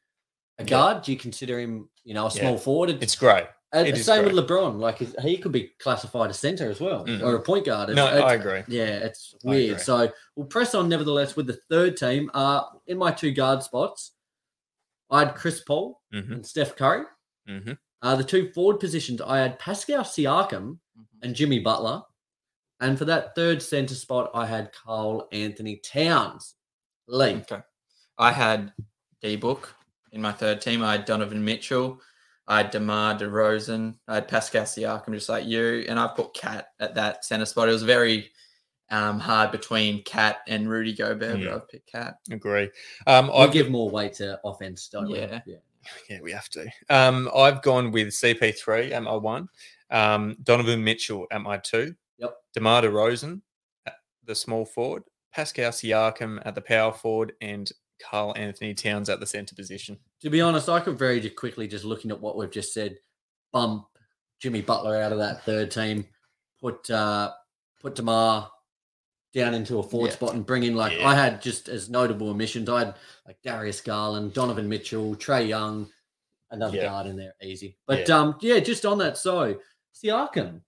[0.58, 0.68] a Yeah.
[0.68, 1.02] guard?
[1.02, 2.40] Do you consider him, you know, a Yeah.
[2.42, 2.90] small forward?
[2.90, 3.46] It's, it's great.
[3.70, 4.78] and it same with LeBron.
[4.78, 7.22] Like he- could be classified as center as well, Mm.
[7.22, 7.90] or a point guard.
[7.94, 8.62] No, It's- I agree.
[8.66, 9.78] Yeah, it's weird.
[9.80, 12.30] So we'll press on nevertheless with the third team.
[12.32, 14.12] Uh in my two guard spots,
[15.10, 17.04] I had Chris Paul hmm and Steph Curry.
[17.46, 17.72] hmm
[18.02, 21.04] Uh, the two forward positions, I had Pascal Siakam Mhm.
[21.22, 22.02] and Jimmy Butler.
[22.80, 26.54] And for that third center spot, I had Karl Anthony Towns.
[27.08, 27.36] Lee.
[27.36, 27.60] Okay.
[28.18, 28.72] I had
[29.22, 29.74] D Book
[30.12, 30.82] in my third team.
[30.82, 32.00] I had Donovan Mitchell.
[32.46, 33.98] I had DeMar DeRozan.
[34.06, 35.84] I had Pascal Siakam, just like you.
[35.88, 37.68] And I put Cat at that center spot.
[37.68, 38.30] It was very
[38.90, 41.44] um, hard between Cat and Rudy Gobert, Mm.
[41.44, 42.14] but I've picked Cat.
[42.30, 42.70] Agree.
[43.06, 45.42] Um, I've give more weight to offense, don't Yeah.
[45.46, 45.52] we?
[45.52, 45.58] Yeah.
[46.08, 46.66] Yeah, we have to.
[46.90, 49.48] Um, I've gone with CP3 at my one,
[49.90, 52.36] um, Donovan Mitchell at my two, Yep.
[52.54, 53.40] DeMar DeRozan
[53.86, 57.70] at the small forward, Pascal Siakam at the power forward, and
[58.02, 59.98] Karl Anthony Towns at the center position.
[60.22, 62.98] To be honest, I could very quickly, just looking at what we've just said,
[63.52, 63.86] bump
[64.40, 66.06] Jimmy Butler out of that third team,
[66.60, 67.32] put uh
[67.80, 68.50] put Demar
[69.38, 70.14] down into a forward Yeah.
[70.14, 71.08] spot and bring in like Yeah.
[71.08, 72.68] I had just as notable omissions.
[72.68, 75.88] I had like Darius Garland, Donovan Mitchell, Trae Young,
[76.50, 76.86] another Yeah.
[76.86, 77.78] guard in there, easy.
[77.86, 79.16] But um yeah, just on that.
[79.16, 79.58] So
[79.94, 80.60] Siakam,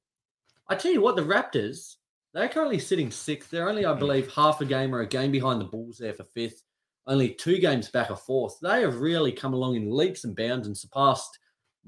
[0.69, 1.97] I tell you what, the Raptors,
[2.33, 3.51] they're currently sitting sixth.
[3.51, 3.99] They're only, I Mm.
[3.99, 6.63] believe, half a game or a game behind the Bulls there for fifth
[7.07, 8.59] only two games back or fourth.
[8.61, 11.39] They have really come along in leaps and bounds and surpassed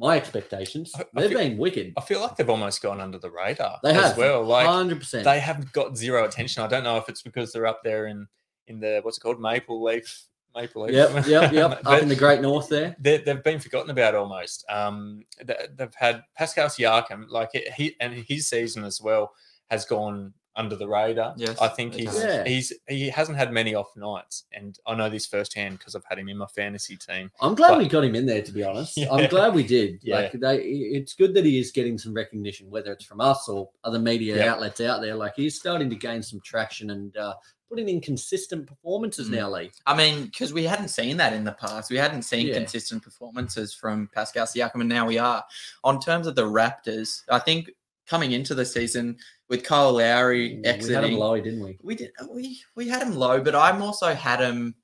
[0.02, 0.92] my expectations.
[0.94, 1.92] I- I They've feel- been wicked.
[1.96, 4.18] I feel like they've almost gone under the radar They as have.
[4.18, 4.42] well.
[4.44, 5.24] Like Hundred percent.
[5.24, 6.62] they haven't got zero attention.
[6.62, 8.26] I don't know if it's because they're up there in
[8.66, 10.92] in the what's it called Maple Leaf Maple Leaf.
[10.94, 11.80] Yep, yep, yep.
[11.86, 12.94] Up in the Great North there.
[13.00, 14.64] they, they've been forgotten about almost.
[14.68, 19.32] Um, they, they've had Pascal Siakam, like he and his season as well
[19.70, 21.34] has gone under the radar.
[21.36, 22.14] Yes, I think he's.
[22.14, 22.44] Yeah.
[22.44, 26.18] he's he hasn't had many off nights, and I know this firsthand because I've had
[26.18, 27.30] him in my fantasy team.
[27.40, 28.42] I'm glad But- we got him in there.
[28.42, 29.10] To be honest, Yeah.
[29.12, 30.00] I'm glad we did.
[30.02, 30.16] Yeah.
[30.16, 33.70] Like they, it's good that he is getting some recognition, whether it's from us or
[33.84, 34.52] other media Yeah.
[34.52, 35.14] outlets out there.
[35.14, 37.34] Like he's starting to gain some traction and uh,
[37.70, 39.32] putting in consistent performances Mm.
[39.32, 39.70] now, Lee.
[39.86, 41.90] I mean, because we hadn't seen that in the past.
[41.90, 42.54] We hadn't seen Yeah.
[42.54, 45.42] consistent performances from Pascal Siakam, and now we are.
[45.82, 47.70] On terms of the Raptors, I think
[48.06, 49.16] coming into the season
[49.52, 50.88] with Kyle Lowry exiting.
[50.88, 51.78] We had him low, didn't we?
[51.82, 54.74] we did we we had him low, but I'm also had him.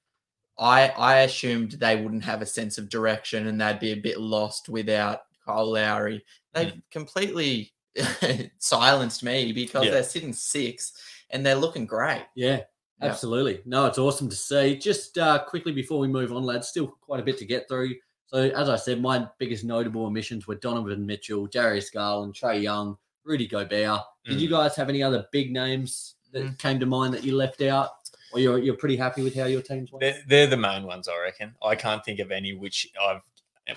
[0.58, 4.20] I I assumed they wouldn't have a sense of direction and they'd be a bit
[4.20, 6.22] lost without Kyle Lowry.
[6.52, 7.72] They've completely
[8.58, 9.92] silenced me because Yeah.
[9.92, 10.92] they're sitting six
[11.30, 12.26] and they're looking great.
[12.34, 13.08] Yeah, Yeah.
[13.08, 13.62] absolutely.
[13.64, 14.76] No, it's awesome to see.
[14.76, 17.94] Just uh, quickly before we move on, lads, still quite a bit to get through.
[18.26, 22.98] So, as I said, my biggest notable omissions were Donovan Mitchell, Darius Garland, Trae Young,
[23.28, 24.00] Rudy Gobert.
[24.24, 26.58] Did you guys have any other big names that Mm.
[26.58, 27.90] came to mind that you left out?
[28.32, 30.00] Or you're, you're pretty happy with how your teams went?
[30.00, 31.54] They're, they're the main ones, I reckon.
[31.62, 33.20] I can't think of any which I've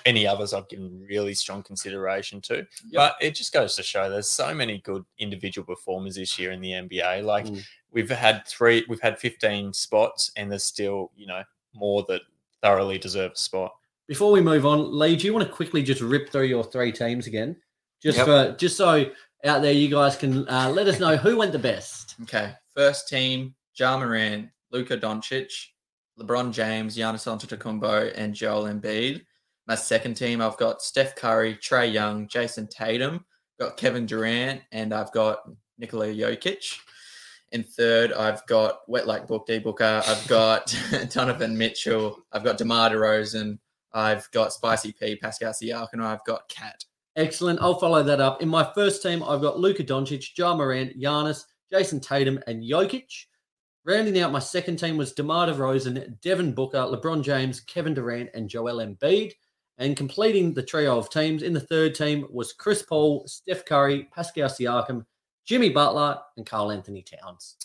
[0.06, 2.66] any others I've given really strong consideration to.
[2.94, 6.62] But it just goes to show there's so many good individual performers this year in
[6.62, 7.24] the NBA.
[7.26, 7.62] Like Mm.
[7.92, 11.44] we've had three, we've had 15 spots, and there's still you know
[11.74, 12.22] more that
[12.62, 13.74] thoroughly deserve a spot.
[14.08, 16.92] Before we move on, Lee, do you want to quickly just rip through your three
[16.94, 17.58] teams again?
[18.02, 18.26] Just Yep.
[18.28, 19.12] for just so
[19.46, 22.16] out there you guys can uh, let us know who went the best.
[22.24, 22.54] Okay.
[22.76, 25.52] First team, Ja Morant, Luka Doncic,
[26.20, 29.26] LeBron James, Giannis Antetokounmpo, and Joel Embiid.
[29.68, 33.26] My second team, I've got Steph Curry, Trae Young, Jayson Tatum,
[33.60, 35.40] got Kevin Durant, and I've got
[35.78, 36.78] Nikola Jokic.
[37.52, 40.02] In third, I've got Wet Like Book D Booker.
[40.06, 40.74] I've got
[41.10, 42.24] Donovan Mitchell.
[42.32, 43.58] I've got DeMar DeRozan.
[43.94, 46.86] I've got Spicy P, Pascal Siakam, and I've got Cat.
[47.16, 47.62] Excellent.
[47.62, 48.42] I'll follow that up.
[48.42, 53.26] In my first team, I've got Luka Doncic, Ja Morant, Giannis, Jayson Tatum, and Jokic.
[53.84, 58.48] Rounding out my second team was DeMar DeRozan, Devin Booker, LeBron James, Kevin Durant, and
[58.48, 59.34] Joel Embiid.
[59.78, 64.08] And completing the trio of teams in the third team was Chris Paul, Steph Curry,
[64.14, 65.06] Pascal Siakam,
[65.46, 67.58] Jimmy Butler, and Karl Anthony Towns.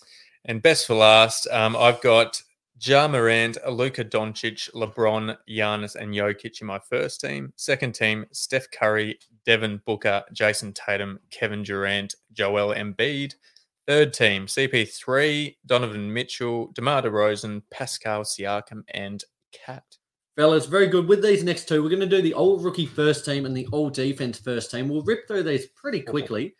[0.47, 2.41] And best for last, um, I've got
[2.79, 7.53] Ja Morant, Luka Doncic, LeBron, Giannis, and Jokic in my first team.
[7.57, 13.35] Second team, Steph Curry, Devin Booker, Jayson Tatum, Kevin Durant, Joel Embiid.
[13.87, 19.85] Third team, CP3, Donovan Mitchell, DeMar DeRozan, Pascal Siakam, and Cat.
[20.37, 21.09] Fellas, very good.
[21.09, 23.67] With these next two, we're going to do the old rookie first team and the
[23.73, 24.89] old defense first team.
[24.89, 26.55] We'll rip through these pretty quickly.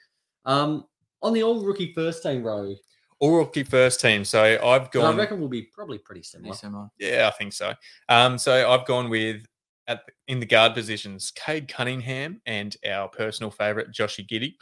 [0.47, 0.85] Um,
[1.23, 2.75] on the old rookie first team row,
[3.19, 4.25] All rookie first team.
[4.25, 6.55] So I've gone I reckon we'll be probably pretty Pretty similar.
[6.55, 6.89] similar.
[6.99, 7.73] Yeah, I think so.
[8.09, 9.47] Um, so I've gone with
[9.89, 14.55] at the- in the guard positions, Cade Cunningham and our personal favourite, Joshy Giddey.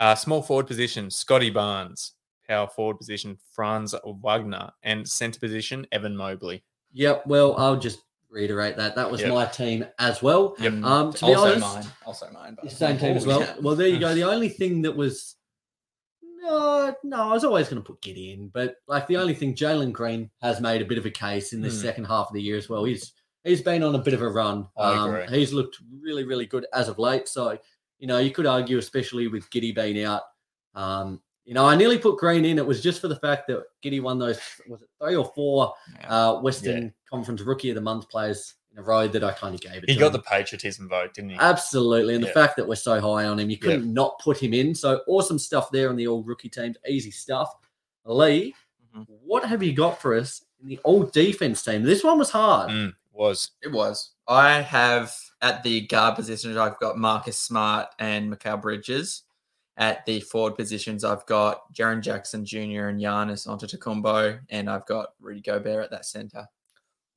[0.00, 2.12] Uh, small forward position, Scottie Barnes.
[2.48, 6.64] Power forward position, Franz Wagner, and centre position, Evan Mobley.
[6.92, 7.26] Yep.
[7.28, 8.96] Well, I'll just reiterate that.
[8.96, 9.30] That was Yep.
[9.32, 10.56] my team as well.
[10.58, 10.72] Yep.
[10.82, 11.86] Um, to be also honest- mine.
[12.04, 12.54] Also mine.
[12.56, 13.40] by the Same team as well.
[13.40, 13.54] yeah.
[13.60, 14.12] Well, there you go.
[14.14, 15.36] The only thing that was
[16.42, 19.54] no, no, I was always going to put Giddey in, but like the only thing,
[19.54, 21.74] Jalen Green has made a bit of a case in the Hmm.
[21.76, 22.84] second half of the year as well.
[22.84, 23.12] He's
[23.44, 24.66] he's been on a bit of a run.
[24.76, 25.22] Um.
[25.28, 27.28] He's looked really, really good as of late.
[27.28, 27.58] So
[27.98, 30.22] you know, you could argue, especially with Giddey being out.
[30.74, 32.58] Um, you know, I nearly put Green in.
[32.58, 34.38] It was just for the fact that Giddey won those
[34.68, 36.08] was it three or four Yeah.
[36.30, 39.60] uh, Western Conference Rookie of the Month players in a row that I kind of
[39.60, 39.88] gave it.
[39.88, 40.12] He to got him.
[40.14, 41.36] the patriotism vote, didn't he?
[41.38, 42.14] Absolutely.
[42.14, 44.74] And the fact that we're so high on him, you couldn't not put him in.
[44.74, 46.76] So awesome stuff there on the old rookie teams.
[46.88, 47.54] Easy stuff.
[48.04, 48.54] Lee,
[48.96, 49.06] Mhm.
[49.08, 51.82] what have you got for us in the old defense team?
[51.82, 52.70] This one was hard.
[52.70, 53.50] Mm, was.
[53.62, 54.10] It was.
[54.26, 59.22] I have at the guard positions, I've got Marcus Smart and Mikal Bridges.
[59.78, 62.88] At the forward positions, I've got Jaren Jackson Jr.
[62.88, 66.46] and Giannis Antetokounmpo, and I've got Rudy Gobert at that center.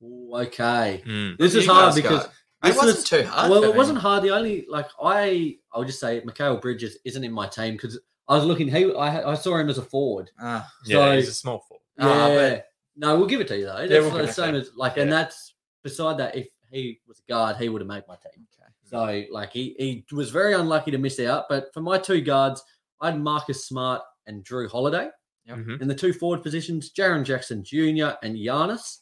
[0.02, 1.02] Ooh, okay.
[1.06, 1.38] Mm.
[1.38, 2.32] This is hard because got?
[2.62, 3.50] this it wasn't was- too hard.
[3.50, 3.76] well, it me.
[3.76, 4.22] wasn't hard.
[4.22, 8.34] The only like I, I'll just say Mikal Bridges isn't in my team because I
[8.36, 8.68] was looking.
[8.68, 10.30] He, I, I saw him as a forward.
[10.40, 11.82] Ah, Yeah, So- he's a small forward.
[11.98, 12.50] Ah, Yeah.
[12.50, 12.66] but-
[12.98, 13.86] no, we'll give it to you though.
[13.86, 16.34] That's we'll the same as like, and that's beside that.
[16.34, 18.46] If he was a guard, he would have made my team.
[18.58, 18.72] okay.
[18.84, 21.44] So like he he was very unlucky to miss out.
[21.48, 22.62] But for my two guards,
[23.00, 25.10] I had Marcus Smart and Jrue Holiday.
[25.44, 25.58] Yep.
[25.58, 25.82] Mhm.
[25.82, 28.16] In the two forward positions, Jaren Jackson Jr.
[28.22, 29.00] and Giannis.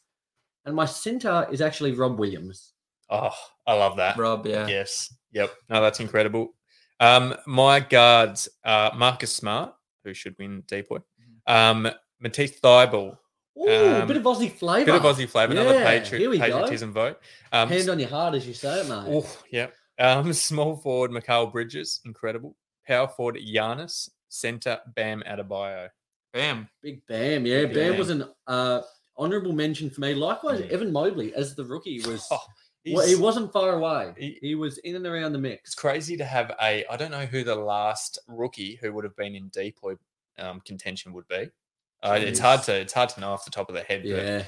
[0.65, 2.73] And my center is actually Rob Williams.
[3.09, 3.31] Oh,
[3.67, 4.17] I love that.
[4.17, 4.67] Rob, yeah.
[4.67, 5.13] Yes.
[5.31, 5.53] Yep.
[5.69, 6.55] No, that's incredible.
[6.99, 11.01] Um, my guards are Marcus Smart, who should win DPOY.
[11.45, 11.87] Um,
[12.19, 13.17] Matisse Thybulle,
[13.57, 14.85] Ooh, a Um, bit of Aussie flavour.
[14.85, 16.43] bit of Aussie flavour, another Yeah, patri- here we go.
[16.45, 17.19] patriotism vote.
[17.51, 19.05] Um, Hand on your heart as you say it, mate.
[19.07, 19.67] oh, yeah.
[19.99, 22.55] Um, small forward Mikal Bridges, incredible.
[22.87, 25.89] Power forward Giannis, center Bam Adebayo.
[26.33, 26.67] Bam.
[26.81, 27.45] Big Bam.
[27.45, 27.97] Yeah, Bam Bam.
[27.97, 28.81] was an uh,
[29.17, 30.13] honourable mention for me.
[30.13, 30.69] Likewise, Mm.
[30.69, 32.27] Evan Mobley as the rookie was.
[32.87, 34.13] Oh, well, he wasn't far away.
[34.15, 35.69] he- He was in and around the mix.
[35.71, 36.85] It's crazy to have a.
[36.87, 39.97] I don't know who the last rookie who would have been in DPOY
[40.37, 41.49] um, contention would be.
[42.03, 44.03] Uh, it's hard to it's hard to know off the top of the head.
[44.05, 44.43] Yeah.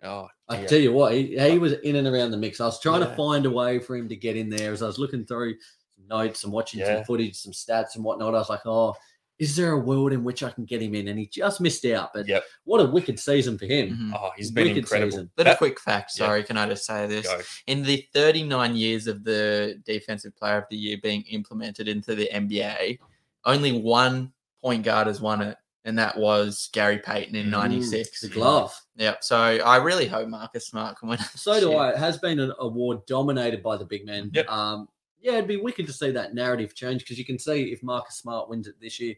[0.00, 0.66] But, oh, I dear.
[0.66, 2.60] tell you what, he, he was in and around the mix.
[2.60, 4.86] I was trying to find a way for him to get in there as I
[4.86, 5.54] was looking through
[5.94, 6.96] some notes and watching Yeah.
[6.96, 8.34] some footage, some stats and whatnot.
[8.34, 8.96] I was like, oh,
[9.38, 11.08] is there a world in which I can get him in?
[11.08, 12.10] And he just missed out.
[12.14, 12.44] But Yep.
[12.64, 13.90] what a wicked season for him.
[13.96, 14.18] Mhm.
[14.18, 15.10] Oh, he's been Wicked incredible.
[15.12, 15.30] season.
[15.36, 16.12] Little That- quick fact.
[16.16, 16.26] yeah.
[16.26, 17.26] Sorry, can I just say this?
[17.26, 17.40] Go.
[17.66, 22.28] In the 39 years of the Defensive Player of the Year being implemented into the
[22.32, 22.98] NBA,
[23.44, 24.32] only one
[24.62, 28.22] point guard has won it, and that was Gary Payton in Mm, '96.
[28.22, 28.74] The glove.
[28.96, 29.22] Yep.
[29.22, 31.18] So I really hope Marcus Smart can win.
[31.36, 31.74] So do.
[31.74, 31.90] I.
[31.90, 34.30] It has been an award dominated by the big men.
[34.34, 34.48] Yep.
[34.50, 34.88] Um,
[35.26, 38.16] yeah, it'd be wicked to see that narrative change because you can see if Marcus
[38.16, 39.14] Smart wins it this year,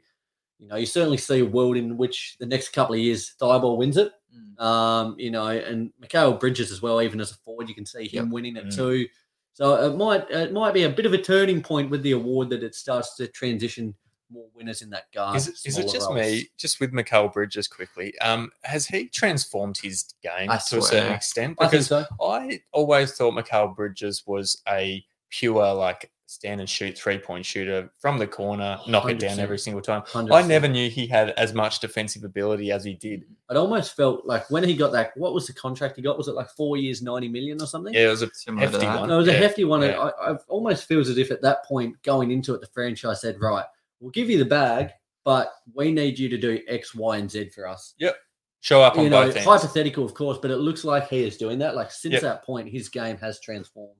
[0.58, 3.76] you know, you certainly see a world in which the next couple of years Thybulle
[3.76, 4.10] wins it.
[4.34, 4.64] Mm.
[4.64, 8.08] Um, you know, and Mikal Bridges as well, even as a forward, you can see
[8.08, 8.32] him Yep.
[8.32, 8.74] winning it Mm.
[8.76, 9.06] too.
[9.52, 12.48] So it might it might be a bit of a turning point with the award
[12.50, 13.94] that it starts to transition
[14.30, 15.36] more winners in that guard.
[15.36, 16.14] Is it, is it just roles.
[16.14, 18.18] me, just with Mikal Bridges quickly?
[18.20, 21.56] Um, has he transformed his game I to a certain extent?
[21.60, 22.04] I think Because so.
[22.22, 27.90] I always thought Mikal Bridges was a pure like stand and shoot three point shooter
[27.98, 30.02] from the corner, knock it down every single time.
[30.02, 30.30] 100%.
[30.32, 33.24] I never knew he had as much defensive ability as he did.
[33.50, 35.16] It almost felt like when he got that.
[35.16, 36.18] What was the contract he got?
[36.18, 37.94] Was it like four years, ninety million or something?
[37.94, 39.00] Yeah, it was a hefty that.
[39.00, 39.08] one.
[39.08, 39.80] No, it was a hefty one.
[39.82, 39.98] yeah.
[39.98, 43.40] I, I almost feels as if at that point going into it, the franchise said,
[43.40, 43.64] "Right,
[44.00, 44.90] we'll give you the bag,
[45.24, 48.16] but we need you to do X, Y, and Z for us." Yep.
[48.60, 49.48] Show up on You know, both ends.
[49.48, 51.74] hypothetical, of course, but it looks like he is doing that.
[51.76, 52.22] Like since Yep.
[52.22, 53.94] that point, his game has transformed.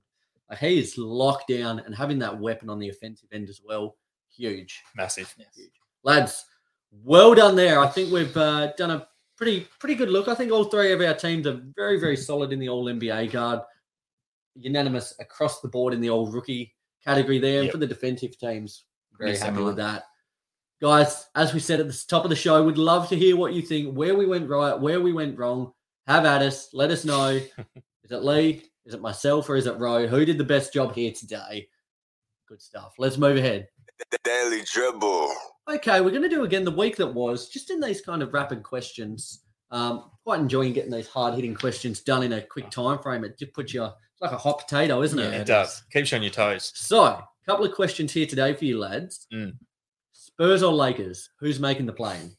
[0.50, 3.96] Like he is locked down and having that weapon on the offensive end as well.
[4.34, 5.34] Huge, Massive.
[5.54, 5.70] huge.
[6.04, 6.44] Lads,
[7.04, 7.80] well done there.
[7.80, 10.28] I think we've uh, done a pretty pretty good look.
[10.28, 13.30] I think all three of our teams are very very solid in the All NBA
[13.32, 13.60] guard.
[14.54, 16.74] unanimous across the board in the old rookie
[17.04, 17.62] category there.
[17.62, 18.84] And for the defensive teams,
[19.18, 19.66] very Pretty happy similar.
[19.66, 20.04] with that.
[20.80, 23.52] Guys, as we said at the top of the show, we'd love to hear what
[23.52, 25.72] you think, where we went right, where we went wrong.
[26.06, 26.70] Have at us.
[26.72, 27.28] Let us know.
[28.04, 28.62] is it Lee?
[28.88, 30.06] Is it myself or is it Ro?
[30.06, 31.68] Who did the best job here today?
[32.48, 32.94] Good stuff.
[32.96, 33.68] Let's move ahead.
[34.10, 35.30] The Daily Dribble.
[35.68, 38.32] Okay, we're going to do again the week that was, just in these kind of
[38.32, 39.44] rapid questions.
[39.70, 43.24] Um, quite enjoying getting these hard hitting questions done in a quick time frame.
[43.24, 45.32] It just puts you it's like a hot potato, isn't it?
[45.32, 45.40] Yeah.
[45.40, 45.82] It does.
[45.92, 46.72] Keeps you on your toes.
[46.74, 49.26] So, a couple of questions here today for you lads.
[49.30, 49.52] Mm.
[50.14, 51.28] Spurs or Lakers?
[51.40, 52.34] Who's making the plane?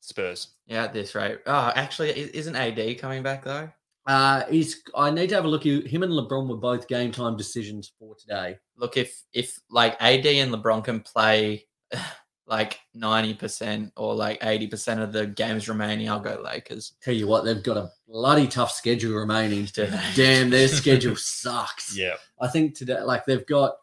[0.00, 0.48] Spurs.
[0.66, 1.38] Yeah, at this rate.
[1.46, 3.70] Oh, actually, isn't AD coming back though?
[4.06, 4.82] Uh, he's.
[4.94, 5.64] I need to have a look.
[5.64, 8.58] Him and LeBron were both game time decisions for today.
[8.76, 11.66] Look, if if like AD and LeBron can play
[12.46, 16.94] like ninety percent or like eighty percent of the games remaining, I'll go Lakers.
[17.00, 19.68] Tell you what, they've got a bloody tough schedule remaining.
[20.14, 21.96] Damn, their schedule sucks.
[21.96, 22.16] Yeah.
[22.40, 23.76] I think today, like they've got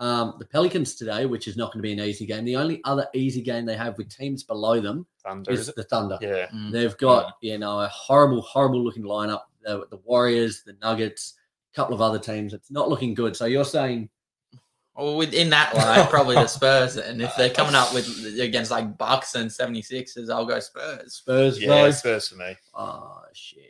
[0.00, 2.44] um, the Pelicans today, which is not going to be an easy game.
[2.44, 5.50] The only other easy game they have with teams below them Thunder.
[5.50, 6.18] is Is the Thunder.
[6.20, 6.46] Yeah.
[6.54, 6.72] Mm.
[6.72, 9.42] They've got you know a horrible, horrible looking lineup.
[9.68, 11.34] The, the Warriors, the Nuggets,
[11.72, 12.54] a couple of other teams.
[12.54, 13.36] It's not looking good.
[13.36, 14.08] So you're saying
[14.96, 16.96] Well, within that light, probably the Spurs.
[16.96, 18.08] And if they're coming up with
[18.40, 21.14] against like Bucks and 76ers, I'll go Spurs.
[21.14, 21.60] Spurs?
[21.60, 21.66] Yeah.
[21.68, 21.90] bro?
[21.90, 22.56] Spurs for me.
[22.74, 23.62] Oh shit!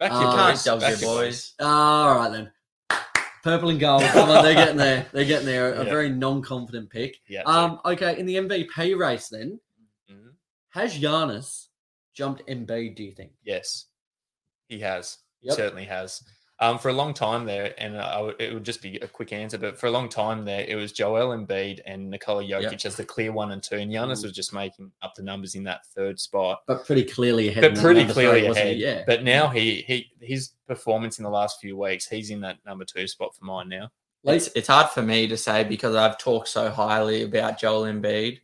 [0.00, 0.64] Back Uh, your Can't boys.
[0.64, 1.54] Back your your boys.
[1.60, 2.50] All right then.
[3.44, 4.02] Purple and gold.
[4.02, 5.06] Come on, they're getting there.
[5.12, 5.74] They're getting there.
[5.74, 5.90] A Yeah.
[5.90, 7.18] very non-confident pick.
[7.28, 7.42] Yeah.
[7.42, 7.80] Um.
[7.84, 8.18] Okay.
[8.18, 9.58] In the MVP race, then
[10.10, 10.32] Mhm.
[10.70, 11.68] has Giannis
[12.14, 12.94] jumped Embiid?
[12.96, 13.32] Do you think?
[13.44, 13.86] Yes,
[14.72, 15.18] he has.
[15.40, 15.56] He Yep.
[15.56, 16.22] certainly has.
[16.60, 19.32] Um, for a long time there, and I w- it would just be a quick
[19.32, 22.94] answer, but for a long time there, it was Joel Embiid and Nikola Jokic as
[22.94, 24.22] the clear one and two, and Giannis Mm.
[24.24, 26.62] was just making up the numbers in that third spot.
[26.68, 27.62] But pretty clearly ahead.
[27.74, 28.76] But pretty clearly three, ahead.
[28.76, 28.82] he?
[28.84, 29.02] Yeah.
[29.04, 32.84] But now he he his performance in the last few weeks, he's in that number
[32.84, 33.90] two spot for mine now.
[34.24, 38.38] It's, it's hard for me to say because I've talked so highly about Joel Embiid,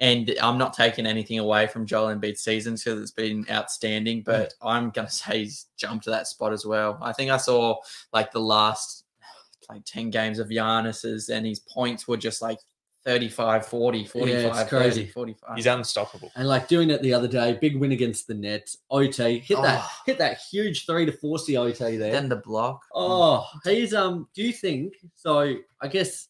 [0.00, 4.22] and I'm not taking anything away from Joel Embiid's season because it's been outstanding.
[4.22, 6.98] But I'm gonna say he's jumped to that spot as well.
[7.00, 7.76] I think I saw
[8.12, 9.04] like the last
[9.68, 12.58] like 10 games of Giannis's, and his points were just like
[13.04, 15.00] 35, 40, 45, crazy.
[15.02, 15.56] 30, 45.
[15.56, 16.30] He's unstoppable.
[16.36, 18.76] And like doing it the other day, big win against the Nets.
[18.90, 19.90] OT hit that Oh.
[20.06, 22.12] hit that huge three to four C OT there.
[22.12, 22.80] then the block.
[22.94, 24.28] Oh, he's um.
[24.34, 25.56] Do you think so?
[25.80, 26.28] I guess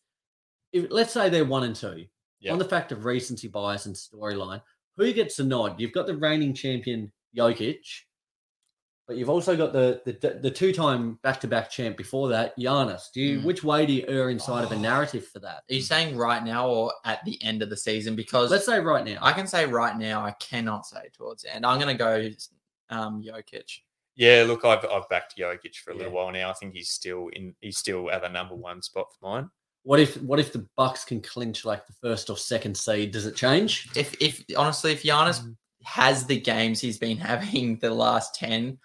[0.73, 2.07] if let's say they're one and two
[2.43, 2.53] Yeah.
[2.53, 4.61] on the fact of recency bias and storyline,
[4.97, 5.81] who gets the nod?
[5.81, 7.79] You've got the reigning champion Jokic,
[9.07, 12.57] but you've also got the the, the two time back to back champ before that,
[12.59, 13.11] Giannis.
[13.13, 13.45] Do you Mm.
[13.45, 14.79] which way do you err inside of a Oh.
[14.81, 15.63] narrative for that?
[15.71, 18.15] Are you saying right now or at the end of the season?
[18.17, 19.19] Because Let's say right now.
[19.23, 21.65] I can say right now, I cannot say towards the end.
[21.67, 22.29] I'm going to go
[22.91, 23.81] um, Jokic.
[24.15, 26.51] Yeah, look, I've I've backed Jokic for a little while now.
[26.51, 27.55] I think he's still in.
[27.61, 29.51] He's still at the number one spot for mine.
[29.85, 33.11] What if what if the Bucks can clinch like the first or second seed?
[33.13, 33.89] Does it change?
[33.97, 35.57] If, if honestly, if Giannis Mm.
[35.85, 38.79] has the games he's been having the last 10,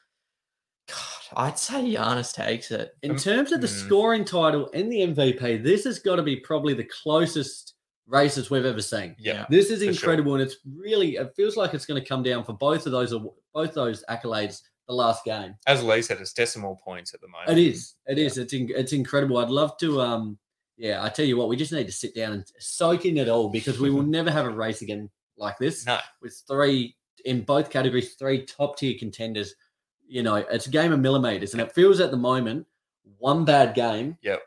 [0.87, 0.97] God,
[1.35, 2.91] I'd say Giannis takes it.
[3.03, 3.85] In Um, terms of the mm.
[3.85, 7.73] scoring title and the MVP, this has got to be probably the closest
[8.07, 9.15] races we've ever seen.
[9.19, 9.91] Yeah, This is For sure.
[9.91, 12.91] incredible, and it's really it feels like it's going to come down for both of
[12.93, 13.13] those
[13.53, 14.61] both those accolades.
[14.87, 17.49] The last game, as Lee said, it's decimal points at the moment.
[17.49, 19.37] it is, it is, it's in, it's incredible.
[19.37, 20.39] I'd love to, um,
[20.77, 23.27] yeah, I tell you what, we just need to sit down and soak in it
[23.29, 25.85] all because we will never have a race again like this.
[25.85, 29.55] No, with three in both categories, three top tier contenders.
[30.07, 32.65] You know, it's a game of millimeters, and it feels at the moment
[33.17, 34.41] one bad game, Yep.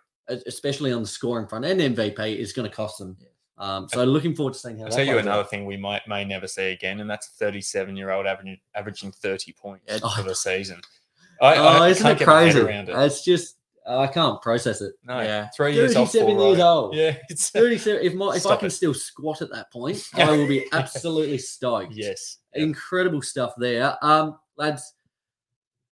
[0.47, 3.16] especially on the scoring front and MVP, is going to cost them.
[3.59, 4.87] Um, so looking forward to seeing how.
[4.87, 5.51] I'll tell you another out.
[5.51, 9.12] thing we might may never see again, and that's a 37 year old averaging averaging
[9.12, 9.99] 30 points Yeah.
[10.16, 10.81] for the season.
[11.43, 12.68] I, Oh, I isn't it get my head crazy?
[12.78, 12.89] it.
[12.89, 13.57] It's just
[13.87, 14.95] I can't process it.
[15.05, 15.49] no, Yeah.
[15.57, 16.12] three years off.
[16.12, 16.64] Thirty-seven years ride.
[16.64, 16.95] old.
[16.95, 18.03] Yeah, it's Thirty-seven.
[18.05, 18.70] If my if I can it.
[18.70, 21.93] still squat at that point, I will be absolutely stoked.
[21.93, 22.39] yes.
[22.55, 22.62] Yep.
[22.68, 23.97] incredible stuff there.
[24.03, 24.95] Um, lads,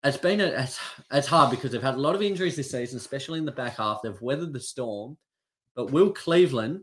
[0.03, 0.79] it's been a, it's,
[1.11, 3.77] it's hard because they've had a lot of injuries this season, especially in the back
[3.77, 4.01] half.
[4.03, 5.17] They've weathered the storm,
[5.75, 6.81] but will Cleveland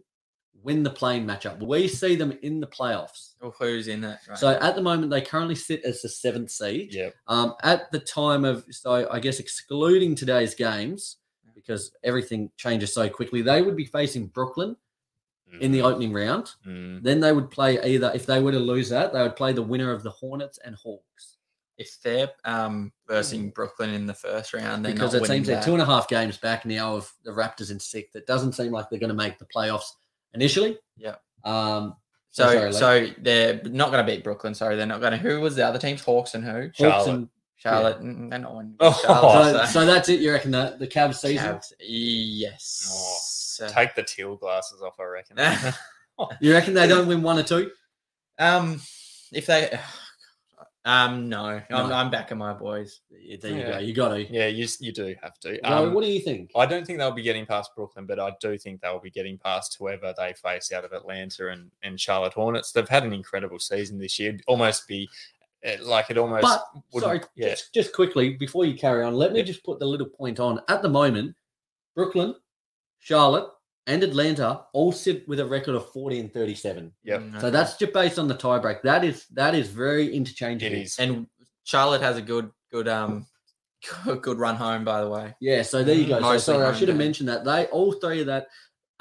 [0.62, 1.62] win the play-in matchup?
[1.62, 3.34] We see them in the playoffs?
[3.40, 4.18] Or who's in it?
[4.28, 4.58] Right So now?
[4.60, 6.92] at the moment, they currently sit as the seventh seed.
[6.94, 7.10] Yeah.
[7.28, 11.16] Um, at the time of, so I guess excluding today's games,
[11.54, 14.76] because everything changes so quickly, they would be facing Brooklyn
[15.60, 16.52] in the opening round.
[16.64, 17.02] Mm.
[17.02, 19.60] Then they would play either, if they were to lose that, they would play the
[19.62, 21.38] winner of the Hornets and Hawks.
[21.80, 25.46] if they're um, versing Brooklyn in the first round, they're because not it winning seems
[25.48, 28.14] they're two and a half games back now of the Raptors in sixth.
[28.14, 29.92] It doesn't seem like they're going to make the playoffs
[30.34, 30.78] initially.
[30.96, 31.16] Yeah.
[31.44, 31.96] Um,
[32.30, 34.54] So, sorry, so they're not going to beat Brooklyn.
[34.54, 35.18] Sorry, they're not going to.
[35.18, 36.02] Who was the other teams?
[36.04, 36.62] Hawks and who?
[36.66, 37.08] Hawks Charlotte.
[37.08, 38.76] and Charlotte, mm, they're not winning.
[38.80, 38.92] Oh.
[38.92, 40.20] So, Charlotte, so that's it.
[40.20, 41.56] You reckon the the Cavs season?
[41.56, 43.60] Cavs, yes.
[43.74, 45.36] Take the teal glasses off, I reckon.
[46.40, 47.70] You reckon they don't win one or two?
[48.38, 48.80] Um,
[49.32, 49.78] if they,
[50.86, 53.00] um, no, I'm, I'm back at my boys.
[53.10, 53.70] Yeah, there you Yeah.
[53.72, 53.78] go.
[53.78, 54.32] You got to.
[54.32, 55.48] yeah, you, you do have to.
[55.48, 56.50] Zoe, Um, what do you think?
[56.56, 59.36] I don't think they'll be getting past Brooklyn, but I do think they'll be getting
[59.36, 62.72] past whoever they face out of Atlanta and, and Charlotte Hornets.
[62.72, 64.30] They've had an incredible season this year.
[64.30, 65.06] It'd almost be
[65.64, 66.42] eh, like it almost.
[66.42, 66.64] But
[67.02, 67.50] sorry, yeah.
[67.50, 69.44] just, just quickly before you carry on, let me Yeah.
[69.46, 70.60] just put the little point on.
[70.68, 71.36] At the moment,
[71.94, 72.34] Brooklyn,
[73.00, 73.48] Charlotte,
[73.90, 76.92] and Atlanta all sit with a record of 40 and 37.
[77.04, 77.20] Yep.
[77.20, 78.82] Mm, So that's just based on the tiebreak.
[78.82, 80.76] That is that is very interchangeable.
[80.76, 80.98] It is.
[80.98, 81.26] and
[81.64, 83.26] Charlotte has a good, good, um,
[84.22, 84.84] good run home.
[84.84, 86.20] By the way, Yeah, so there you go.
[86.20, 87.44] So sorry, I should have mentioned that.
[87.44, 88.46] They all three of that,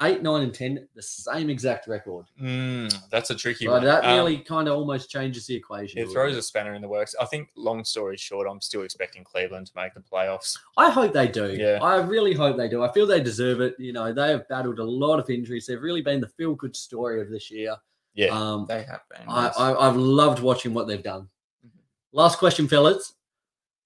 [0.02, 2.26] eight, nine, and ten, the same exact record.
[2.40, 3.84] Mm, that's a tricky So one.
[3.84, 5.98] that Um, really kind of almost changes the equation.
[6.00, 6.38] it throws bit.
[6.38, 7.14] a spanner in the works.
[7.20, 10.58] I think, long story short, I'm still expecting Cleveland to make the playoffs.
[10.76, 11.52] I hope they do.
[11.54, 11.78] Yeah.
[11.82, 12.82] I really hope they do.
[12.82, 13.74] I feel they deserve it.
[13.78, 15.66] You know, they have battled a lot of injuries.
[15.66, 17.76] They've really been the feel good story of this year.
[18.14, 18.28] Yeah.
[18.28, 19.28] Um, they have been.
[19.28, 21.28] I, I, I've loved watching what they've done.
[21.64, 21.70] Mhm.
[22.12, 23.14] Last question, fellas.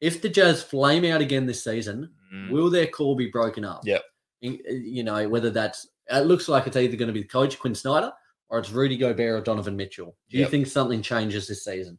[0.01, 3.83] If the Jazz flame out again this season, Mm, will their core be broken up?
[3.85, 4.03] Yep.
[4.43, 7.59] In- You know, whether that's, it looks like it's either going to be the coach,
[7.59, 8.13] Quin Snyder,
[8.49, 10.17] or it's Rudy Gobert or Donovan Mitchell.
[10.31, 10.51] Do you Yep.
[10.51, 11.99] think something changes this season?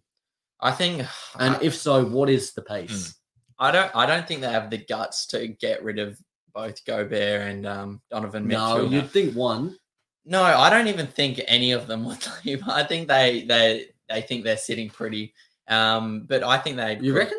[0.61, 1.05] I think,
[1.39, 3.15] And I, if so, what is the pace?
[3.59, 6.17] I don't, I don't think they have the guts to get rid of
[6.53, 8.77] both Gobert and um, Donovan Mitchell.
[8.77, 9.77] No, you'd think one.
[10.25, 12.63] No, I don't even think any of them would leave.
[12.67, 15.33] I think they they they think they're sitting pretty.
[15.67, 17.37] Um, but I think they You reckon?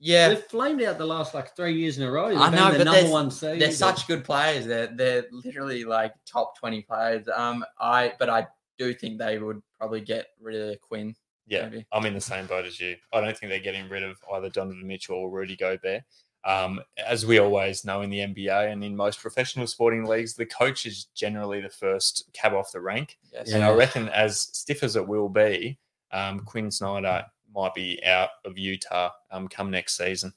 [0.00, 2.28] Yeah, They've flamed out the last like three years in a row.
[2.28, 3.60] They've I know, the but number one seed.
[3.60, 4.66] they're such good players.
[4.66, 7.26] They're they're literally like top twenty players.
[7.34, 8.46] Um, I but I
[8.78, 11.14] do think they would probably get rid of Quin.
[11.46, 11.86] Yeah, maybe.
[11.92, 12.96] I'm in the same boat as you.
[13.12, 16.02] I don't think they're getting rid of either Donovan Mitchell or Rudy Gobert.
[16.46, 20.44] Um, as we always know in the NBA and in most professional sporting leagues, the
[20.44, 23.18] coach is generally the first cab off the rank.
[23.32, 23.48] Yes.
[23.48, 23.56] Yeah.
[23.56, 25.78] And I reckon, as stiff as it will be,
[26.12, 27.24] um, Quin Snyder
[27.54, 30.32] might be out of Utah um, come next season.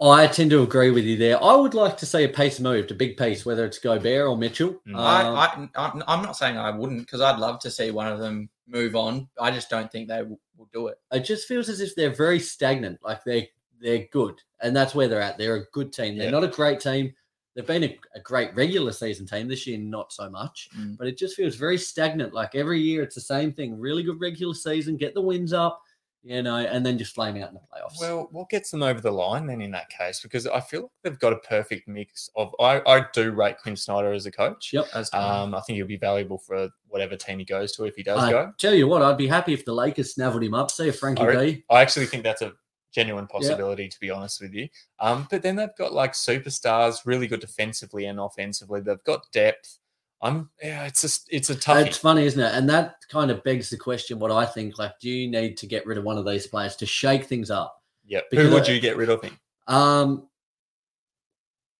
[0.00, 1.42] I tend to agree with you there.
[1.42, 4.36] I would like to see a pace move, a big pace, whether it's Gobert or
[4.36, 4.80] Mitchell.
[4.86, 4.94] Mm.
[4.94, 8.06] Um, I, I I'm I'm not saying I wouldn't because I'd love to see one
[8.08, 9.26] of them move on.
[9.40, 10.98] I just don't think they will, will do it.
[11.12, 12.98] it just feels as if they're very stagnant.
[13.02, 13.46] Like they're
[13.80, 15.38] they're good, and that's where they're at.
[15.38, 16.16] They're a good team.
[16.16, 16.32] They're Yeah.
[16.32, 17.14] not a great team.
[17.54, 20.68] They've been a, a great regular season team this year, not so much.
[20.78, 20.98] Mm.
[20.98, 22.34] But it just feels very stagnant.
[22.34, 23.78] Like every year, it's the same thing.
[23.80, 25.80] Really good regular season, get the wins up,
[26.26, 28.00] you know, and then just flame out in the playoffs.
[28.00, 30.20] Well, what gets them over the line then in that case?
[30.20, 32.52] Because I feel like they've got a perfect mix of.
[32.60, 34.72] I, I do rate Quin Snyder as a coach.
[34.72, 34.86] Yep.
[34.94, 38.02] As Um, I think he'll be valuable for whatever team he goes to if he
[38.02, 38.52] does I go.
[38.58, 40.70] tell you what, I'd be happy if the Lakers snaffled him up.
[40.72, 41.64] See if Frankie I re- D.
[41.70, 42.52] I actually think that's a
[42.92, 44.68] genuine possibility, to be honest with you.
[44.98, 48.80] Um, but then they've got like superstars, really good defensively and offensively.
[48.80, 49.78] They've got depth.
[50.22, 51.86] I'm yeah, it's just it's a tough.
[51.86, 52.54] It's funny, isn't it?
[52.54, 55.66] And that kind of begs the question: What I think, like, do you need to
[55.66, 57.76] get rid of one of these players to shake things up?
[58.08, 59.36] yeah, because who would you get rid of him?
[59.66, 60.28] Um,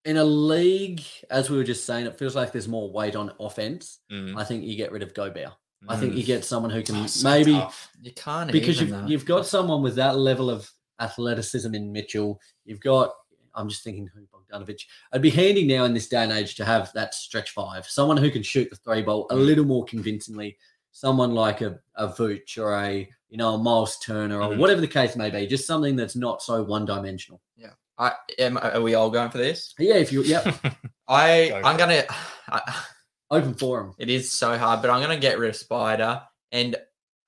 [0.05, 3.33] in a league, as we were just saying, it feels like there's more weight on
[3.41, 4.01] offense.
[4.13, 4.37] Mm.
[4.39, 5.53] I think you get rid of Gobert.
[5.89, 6.17] I think Mm.
[6.19, 7.91] you get someone who can Oh, so maybe tough.
[8.03, 9.09] you can't because even you've, that.
[9.09, 10.69] you've got someone with that level of
[11.01, 12.41] athleticism in Mitchell.
[12.65, 13.13] You've got,
[13.55, 14.83] I'm just thinking who Bogdanovic.
[15.13, 18.17] It'd be handy now in this day and age to have that stretch five, someone
[18.17, 19.47] who can shoot the three ball a Mm.
[19.47, 20.57] little more convincingly.
[20.93, 24.59] Someone like a, a Vooch or a you know a Miles Turner or Mhm.
[24.59, 27.41] whatever the case may be, just something that's not so one dimensional.
[27.57, 28.57] Yeah, I am.
[28.57, 29.75] Are we all going for this?
[29.79, 30.47] Yeah, if you yep,
[31.09, 32.05] I Go I'm gonna.
[32.49, 32.83] I,
[33.31, 33.95] open forum.
[33.99, 36.23] it is so hard, but I'm gonna get rid of Spider,
[36.53, 36.77] and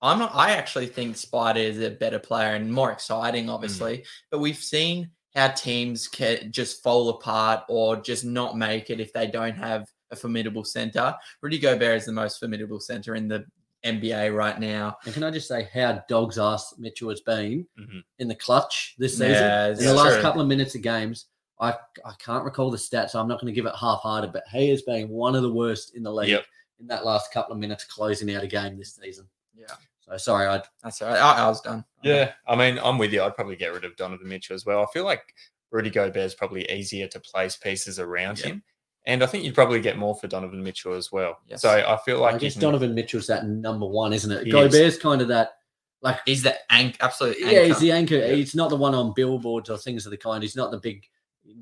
[0.01, 0.31] I'm not.
[0.35, 4.05] I actually think Spider is a better player and more exciting, obviously.
[4.31, 9.12] But we've seen how teams can just fall apart or just not make it if
[9.12, 11.14] they don't have a formidable center.
[11.43, 13.45] Rudy Gobert is the most formidable center in the
[13.85, 14.97] NBA right now.
[15.05, 18.03] And can I just say how dog's ass Mitchell has been Mhm.
[18.18, 19.31] in the clutch this season?
[19.33, 20.22] Yeah, in the last true.
[20.22, 21.26] couple of minutes of games,
[21.61, 21.74] I
[22.05, 24.68] I can't recall the stats, so I'm not going to give it half-hearted, but he
[24.70, 26.45] has been one of the worst in the league Yep.
[26.81, 29.29] in that last couple of minutes closing out a game this season.
[29.55, 29.66] Yeah,
[30.11, 31.18] So sorry, I that's all right.
[31.20, 31.84] I, I was done.
[32.02, 33.22] Yeah, I mean, I'm with you.
[33.22, 34.82] I'd probably get rid of Donovan Mitchell as well.
[34.82, 35.34] I feel like
[35.70, 38.46] Rudy Gobert is probably easier to place pieces around Yeah.
[38.48, 38.62] him,
[39.06, 41.38] and I think you'd probably get more for Donovan Mitchell as well.
[41.46, 41.61] Yes.
[41.62, 44.44] So I feel like I you guess Donovan Mitchell's that number one, isn't it?
[44.46, 45.50] He Gobert's kind of that,
[46.00, 47.36] like He's the anch- absolute.
[47.40, 48.14] yeah, he's the anchor.
[48.16, 48.32] Yeah.
[48.32, 50.42] He's not the one on billboards or things of the kind.
[50.42, 51.04] He's not the big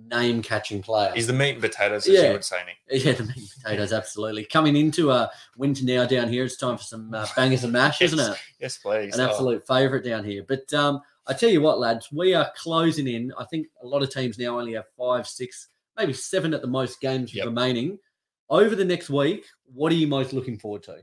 [0.08, 1.12] name-catching player.
[1.14, 2.26] he's the meat and potatoes, as Yeah.
[2.28, 2.76] you would say, Nick.
[3.04, 4.44] Yeah, the meat and potatoes, absolutely.
[4.44, 8.00] Coming into uh, winter now down here, it's time for some uh, bangers and mash,
[8.02, 8.38] isn't it?
[8.60, 9.14] Yes, please.
[9.14, 10.44] An Oh, absolute favourite down here.
[10.46, 13.32] But um, I tell you what, lads, we are closing in.
[13.38, 16.68] I think a lot of teams now only have five, six, maybe seven at the
[16.68, 17.46] most games Yep.
[17.46, 17.98] remaining.
[18.48, 20.98] Over the next week, what are you most looking forward to?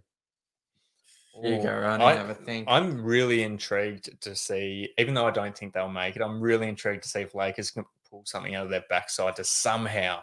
[1.42, 2.68] You go around I, have a think.
[2.70, 6.70] I'm really intrigued to see, even though I don't think they'll make it, I'm really
[6.70, 7.84] intrigued to see if Lakers can
[8.14, 10.20] pull something out of their backside to somehow.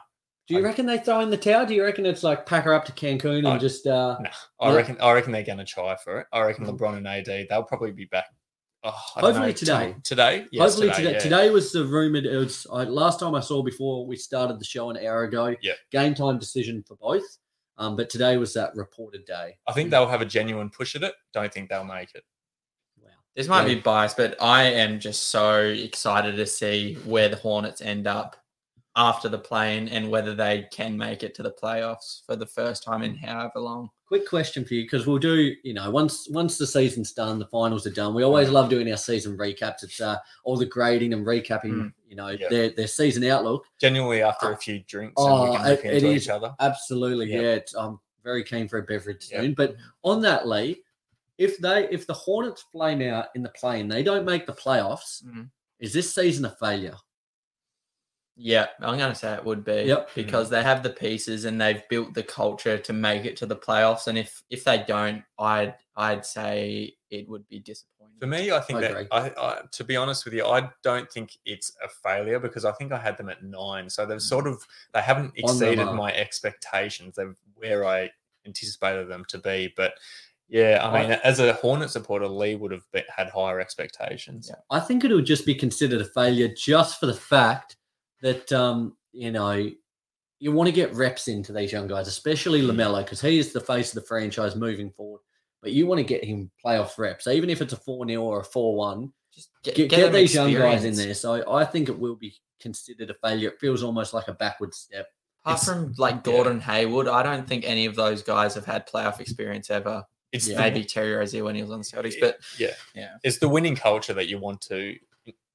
[0.46, 1.66] Do you I- reckon they throw in the towel?
[1.66, 4.30] Do you reckon it's like pack her up to Cancun and I- just uh No,
[4.60, 4.76] I Yeah.
[4.76, 5.00] reckon.
[5.00, 6.26] I reckon they're going to try for it.
[6.32, 6.78] I reckon Mhm.
[6.78, 8.26] LeBron and AD, they'll probably be back.
[8.84, 9.96] Oh, Hopefully know, today.
[10.04, 10.96] Today, yes, Hopefully today.
[11.02, 11.12] today.
[11.12, 11.18] yeah.
[11.18, 12.24] Today was the rumored.
[12.26, 15.54] It was I, last time I saw before we started the show an hour ago.
[15.60, 15.74] Yeah.
[15.90, 17.24] Game time decision for both.
[17.76, 19.58] Um, but today was that reported day.
[19.66, 21.14] I think they'll have a genuine push at it.
[21.32, 22.24] Don't think they'll make it.
[23.30, 23.40] Wow.
[23.40, 23.74] This might Yeah.
[23.76, 28.36] be biased, but I am just so excited to see where the Hornets end up
[28.96, 32.82] after the play-in and whether they can make it to the playoffs for the first
[32.82, 33.88] time in however long.
[34.08, 35.54] Quick question for you because we'll do.
[35.62, 38.12] You know, once once the season's done, the finals are done.
[38.12, 39.84] We always love doing our season recaps.
[39.84, 41.70] It's uh, all the grading and recapping.
[41.70, 41.92] Mm.
[42.08, 42.48] You know, Yeah.
[42.48, 43.64] their their season outlook.
[43.80, 46.28] Genuinely, after a few drinks, and Oh, we can it- look it into is.
[46.28, 46.52] other.
[46.58, 47.40] Absolutely, Yeah.
[47.42, 47.48] yeah.
[47.52, 49.42] It's, I'm very keen for a beverage Yeah.
[49.42, 49.54] soon.
[49.54, 50.82] But on that, Lee,
[51.40, 54.52] if they if the Hornets flame out in the play and they don't make the
[54.52, 55.50] playoffs, Mhm.
[55.80, 56.96] is this season a failure?
[58.36, 59.82] Yeah, I'm going to say it would be.
[59.82, 60.10] Yep.
[60.14, 63.56] Because they have the pieces and they've built the culture to make it to the
[63.56, 64.06] playoffs.
[64.06, 68.18] And if if they don't, I'd I'd say it would be disappointing.
[68.20, 69.06] For me, I think I that.
[69.10, 72.72] I, I, to be honest with you, I don't think it's a failure because I
[72.72, 73.90] think I had them at nine.
[73.90, 77.16] So they've sort of they haven't exceeded my expectations.
[77.16, 78.10] They're where I
[78.46, 79.72] anticipated them to be.
[79.76, 79.94] But
[80.50, 84.48] yeah, I I- mean, as a Hornet supporter, Lee would have be, had higher expectations.
[84.50, 84.56] Yeah.
[84.70, 87.76] I think it would just be considered a failure just for the fact
[88.22, 89.70] that um, you know
[90.38, 92.70] you want to get reps into these young guys, especially Mm.
[92.72, 95.20] Lamelo, because he is the face of the franchise moving forward.
[95.62, 98.40] But you want to get him playoff reps, even if it's a four 0 or
[98.40, 99.12] a four one.
[99.32, 101.14] Just get, Get, get get them these young guys in there.
[101.14, 103.50] So I think it will be considered a failure.
[103.50, 105.06] It feels almost like a backward step.
[105.44, 106.20] Apart It's- from like yeah.
[106.32, 110.02] Gordon Hayward, I don't think any of those guys have had playoff experience ever.
[110.32, 110.56] It's Yeah.
[110.56, 113.16] the- Maybe Terry Rozier when he was on the Celtics, but yeah, yeah.
[113.22, 114.96] it's the winning culture that you want to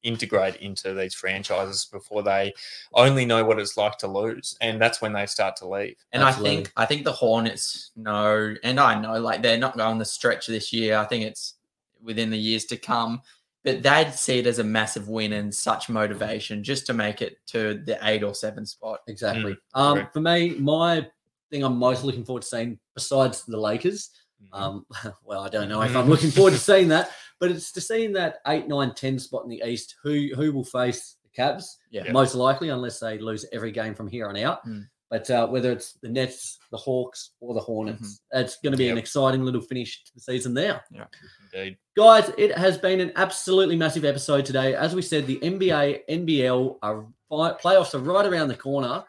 [0.04, 2.54] integrate into these franchises before they
[2.94, 5.96] only know what it's like to lose, and that's when they start to leave.
[6.12, 6.52] And Absolutely.
[6.52, 10.06] I think I think the Hornets know, and I know like they're not going the
[10.06, 10.98] stretch this year.
[10.98, 11.56] I think it's
[12.04, 13.22] within the years to come.
[13.64, 17.40] But they'd see it as a massive win and such motivation just to make it
[17.48, 19.00] to the eight or seven spot.
[19.08, 19.58] Exactly.
[19.76, 21.08] Mm, um, for me, my
[21.50, 24.12] thing I'm most looking forward to seeing, besides the Lakers.
[24.54, 24.86] Um,
[25.24, 28.14] well, I don't know if I'm looking forward to seeing that, but it's to seeing
[28.14, 29.96] that eight, nine, ten spot in the East.
[30.04, 31.66] Who who will face the Cavs?
[31.92, 32.12] Yeah.
[32.12, 34.66] most likely, unless they lose every game from here on out.
[34.68, 34.88] Mm.
[35.10, 38.90] But uh, whether it's the Nets, the Hawks, or the Hornets, it's going to be
[38.90, 40.84] an exciting little finish to the season there.
[40.92, 41.06] Yeah,
[41.54, 41.78] Indeed.
[41.96, 44.74] Guys, it has been an absolutely massive episode today.
[44.74, 49.04] As we said, the NBA, NBL are fi- playoffs are right around the corner.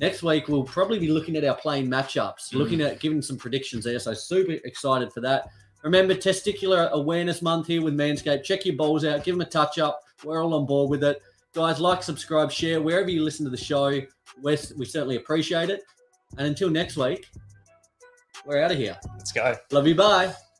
[0.00, 2.54] Next week, we'll probably be looking at our play-in matchups, Mm.
[2.54, 3.98] looking at giving some predictions there.
[3.98, 5.50] So, super excited for that.
[5.82, 8.42] Remember, Testicular Awareness Month here with Manscaped.
[8.42, 10.00] Check your balls out, give them a touch up.
[10.24, 11.22] We're all on board with it.
[11.54, 14.00] Guys, like, subscribe, share wherever you listen to the show.
[14.42, 15.82] We're, we certainly appreciate it.
[16.38, 17.26] And until next week,
[18.46, 18.98] we're out of here.
[19.16, 19.54] Let's go.
[19.70, 19.94] Love you.
[19.94, 20.34] Bye.